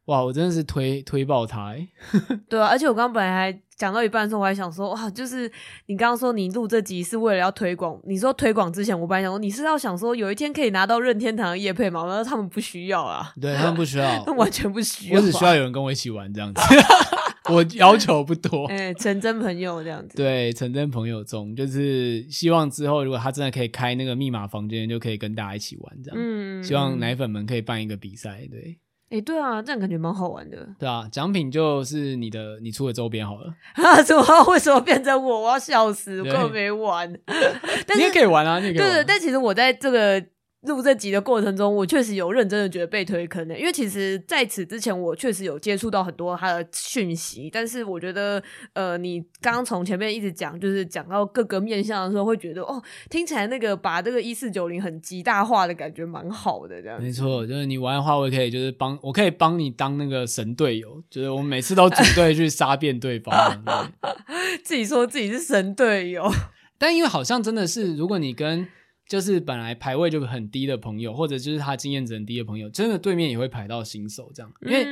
[0.06, 1.88] 哇，我真的是推推爆他哎！
[2.48, 5.52] 对啊，而且我刚刚本来还讲到一半的时候，我还想说，哇，就是
[5.88, 12.06] 你刚刚说你录这集是为了要推广，你说推广之前，我本来想说你是要想说有一天可以拿到任天堂的叶配吗？
[12.06, 16.62] 然后他们不需要啊，对他们不需要，他们完全不需要，我只需要有人跟我一起玩这样子，
[17.54, 28.78] 我要求不多， 哎、欸，成真朋友这样子，对，成真朋友中，就是希望之后如果他真的可以开那个密码房间，就可以跟大家一起玩这样，嗯，希望奶粉们可以办一个比赛，对。
[29.08, 30.68] 哎、欸，对啊，这样感觉蛮好玩的。
[30.80, 33.54] 对啊，奖品就是你的你出的周边好了。
[33.76, 35.42] 啊，怎么为什么变成我？
[35.44, 37.14] 我要笑死，我根本没玩。
[37.26, 38.90] 但是你也可以玩啊，你可以玩。
[38.90, 40.22] 对对，但其实我在这个。
[40.66, 48.42] 录这集的过程中，我确实有认真的觉得被推坑的，因为其实在此之前，我确实有接触到很多他的讯息，但是我觉得，
[48.74, 57.02] 呃，你刚刚从前面一直讲，就是讲到各个面向的时候，会觉得哦，听起来那个把这个一四九零很极大化的感觉蛮好的，这样。
[57.02, 63.64] 没错，就是你玩的话，我也可以就是帮，我可以帮你当那个神队友，就是我们每次都组队去杀遍对方，
[64.64, 66.30] 自己说自己是神队友，
[66.78, 68.68] 但因为好像真的是，如果你跟
[69.08, 74.52] 就是本来排位就很低的朋友，或者就是他经验值很低的朋友，真的对面也会排到新手这样。
[74.62, 74.84] 因为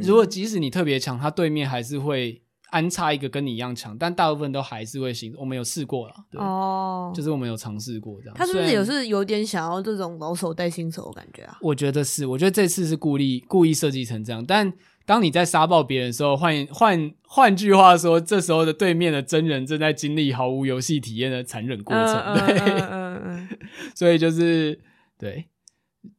[0.00, 5.32] 如果即使你特别强，他对面还是会安插一个跟你一样强，但大部分都还是会新。
[5.36, 8.34] 我们有试过了，对哦，就是我们有尝试过这样。
[8.36, 11.58] 他是不是也是有点想要这种老手带新手的感觉啊？
[11.60, 14.72] 我觉得是，我觉得这次是故意故意设计成这样，但。
[15.04, 23.58] 当你在杀爆别人的时候，换换换句话说，这时候的对面的真人正在经历毫无游戏体验的残忍过程，对，嗯嗯嗯、
[23.94, 24.80] 所以就是
[25.18, 25.46] 对，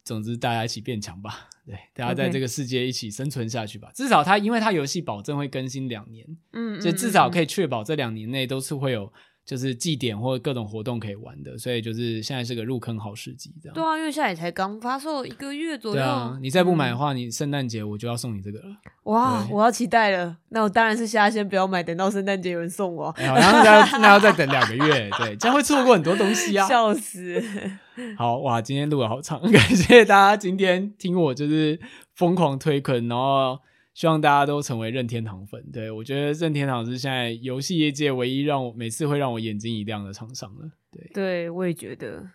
[0.04, 3.90] 总之大家一起变强吧，对，大家在这个世界一起生存下去吧。
[3.94, 9.12] 至少他，因为他游戏保证会更新两年，嗯，所以至少可以确保这两年内都是会有。
[9.44, 13.74] 就是祭典或者各种活动可以玩的，所以就是现在是个入坑好时机，这样。
[13.74, 15.96] 对啊，因为现在也才刚发售一个月左右。
[15.96, 18.64] 对啊，你再不买的话，嗯、你圣诞节我就要送你这个了。
[19.02, 20.34] 哇，我要期待了。
[20.48, 23.10] 那我当然是现在先不要买，等到圣诞节有人送我。
[23.18, 26.66] 欸、好像那要那要再等两个月， 对，这样会错过很多东西啊。
[26.66, 27.42] 笑死。
[28.16, 31.78] 好哇，今天录的好长， 感谢大家今天听我就是
[32.14, 33.58] 疯狂推坑，然后。
[33.94, 35.64] 希望大家都成为任天堂粉。
[35.72, 40.68] 对，我觉得任天堂是现在游戏业界唯一让我每次会让我眼睛一亮的厂商了。
[40.90, 42.28] 对，对我也觉得，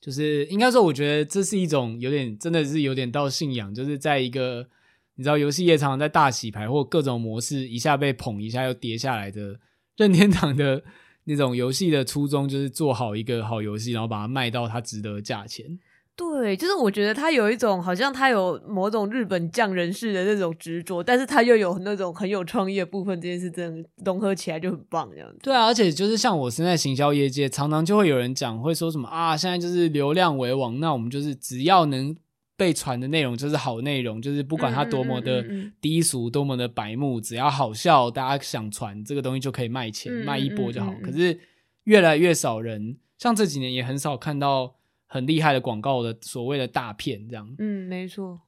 [0.00, 4.68] 就是应该说，我觉得这是一种有点真的是有点到信仰，就是在一个
[5.14, 9.58] 你知道游戏业常常在大洗牌或各种模式一下被捧一下又跌下来的
[9.96, 10.82] 任天堂的
[11.24, 15.78] 那种游戏的初衷，就是做好一个好游戏，然后把它卖到它值得的价钱。
[16.18, 25.38] 对，就是我觉得他有一种好像他有某种日本匠人式的那种执着，但是他又有那种很有创意的部分，这件事真的融合起来就很棒，这样子。
[25.40, 32.16] 对啊，而且就是像我身在行销业界，常常就会有人讲，会说什么啊，现在就是流量为王，那我们就是只要能
[32.56, 35.44] 被传的内容就是好内容，就是不管它多么的
[35.80, 40.92] 低俗，多么的白目，只要好笑，大家想传这个东西就可以卖钱，卖一波就好。
[41.00, 41.38] 可是
[41.84, 44.74] 越来越少人，像这几年也很少看到
[45.08, 47.52] 很厉害的广告的所谓的大片这样。
[47.58, 48.40] 嗯，没错。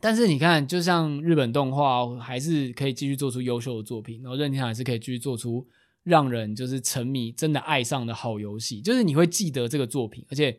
[0.00, 5.64] 但是你看，就像日本动画，还是可以继续做出优秀的作品，然后任天堂还是可以继续做出
[6.02, 10.58] 让人就是沉迷、真的爱上的好游戏，就是你会记得这个作品，而且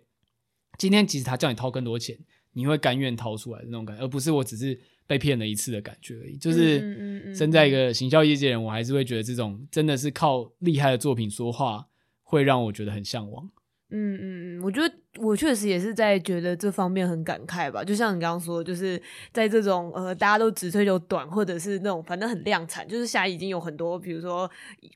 [0.78, 2.18] 今天即使他叫你掏更多钱。
[2.54, 6.36] 你会甘愿掏出来的那种感觉，而不是我只是被骗了一次的感觉而已。
[6.38, 11.88] 就是身在一个行销业界的人，我还是会觉得这种真的是靠厉害的作品说话，
[12.24, 13.48] 会让我觉得很向往。
[13.90, 17.82] 嗯嗯嗯，我觉得我确实也是在觉得这方面很感慨吧。
[17.82, 24.50] 就像你刚刚说，就是在这种呃大家都只追求短，或者是那种反正很量产，就是现在已经有很多，比如说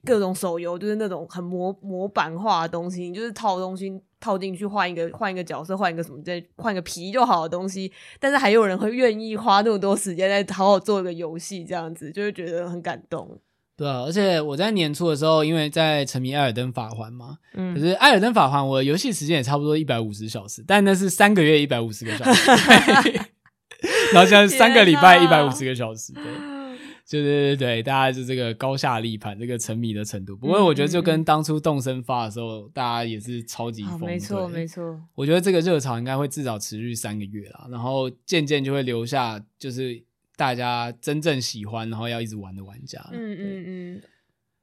[0.04, 7.90] 各种手游，就是那种很模模板化的东西，就是套东西套进去换一个换一个角色，换一个什么再换个皮就好的东西，
[8.20, 13.40] 但是还有人会愿意花那么多时间在好好做一个游戏，这样子就会觉得很感动。
[13.82, 22.52] 对啊，而且我在年初的时候，因为在沉迷《艾尔登法环》嘛，嗯，可是《艾尔登法环》我的游戏时间也差不多一百五十小时，但那是三个月一百五十个小时，
[24.14, 26.24] 然后现在三个礼拜一百五十个小时，对，
[27.08, 30.38] 就是对，大家就这个高下立判，这个沉迷的程度。
[30.38, 34.96] 不过我觉得就跟当初动身发的时候，大家也是超级疯，没错没错。
[35.16, 40.04] 我觉得这个热潮应该会至少持续三个月啦，然后渐渐就会留下就是。
[40.36, 43.00] 大家真正喜欢，然后要一直玩的玩家。
[43.12, 44.02] 嗯嗯嗯。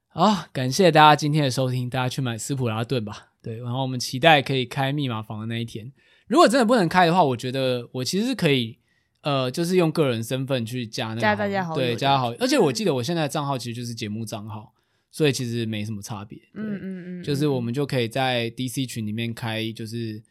[0.08, 3.28] 好，感谢大家今天的收听，大家去买斯普拉顿吧。
[3.42, 5.92] 对，然后我们期待可以开密码房的那一天。
[6.26, 8.78] 如果真的不能开的话，我觉得我其实是可以，
[9.20, 12.38] 呃，就是用个人身份去加那个，加大家好友，对，加好友。
[12.40, 14.74] 而且我记得我现在的账号其实就是节目账号，
[15.10, 16.38] 所以其实没什么差别。
[16.54, 17.22] 嗯嗯嗯。
[17.22, 20.22] 就是我们就可以在 DC 群里面开，就是。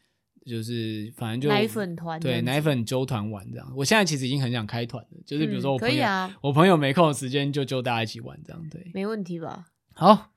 [0.48, 9.66] 就是反正就奶粉团对奶粉揪团玩这样，我现在其实已经很想开团了，就是比如说我朋友、嗯、可以啊，我朋友没空的时间就揪大家一起玩这样，对，没问题吧？
[9.92, 10.30] 好，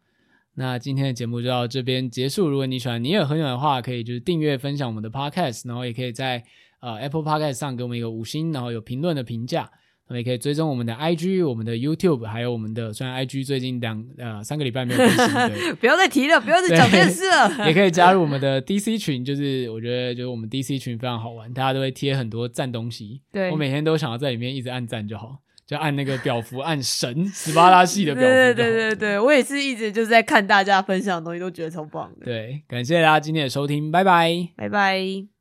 [0.55, 2.49] 那今天的节目就到这边结束。
[2.49, 6.43] 如果你喜欢你也很远的话，可以就是订阅分享我们的 podcast，然后也可以在
[6.81, 9.71] 呃 Apple Podcast 上给我们一个五星，然后有评论的评价。
[10.15, 17.49] 也可以追踪我们的 IG、我们的 YouTube，还有我们的虽然 IG 最近两呃三个礼拜没有更新， 对，不要再提了，不要再讲电视了。
[17.67, 23.21] 也可以加入我们的 DC 群，就是我觉得就是我们 DC 群非常好玩，大家都会贴很多赞东西。
[23.31, 28.27] 对，我每天都想要在里面一直按赞就好，就按那个表符，按神 斯巴拉系的表符。
[28.27, 32.25] 对对对对，我也是一直就是在看大家分享的东西，都觉得超棒的。
[32.25, 35.40] 对，感谢大家今天的收听，拜拜，拜拜。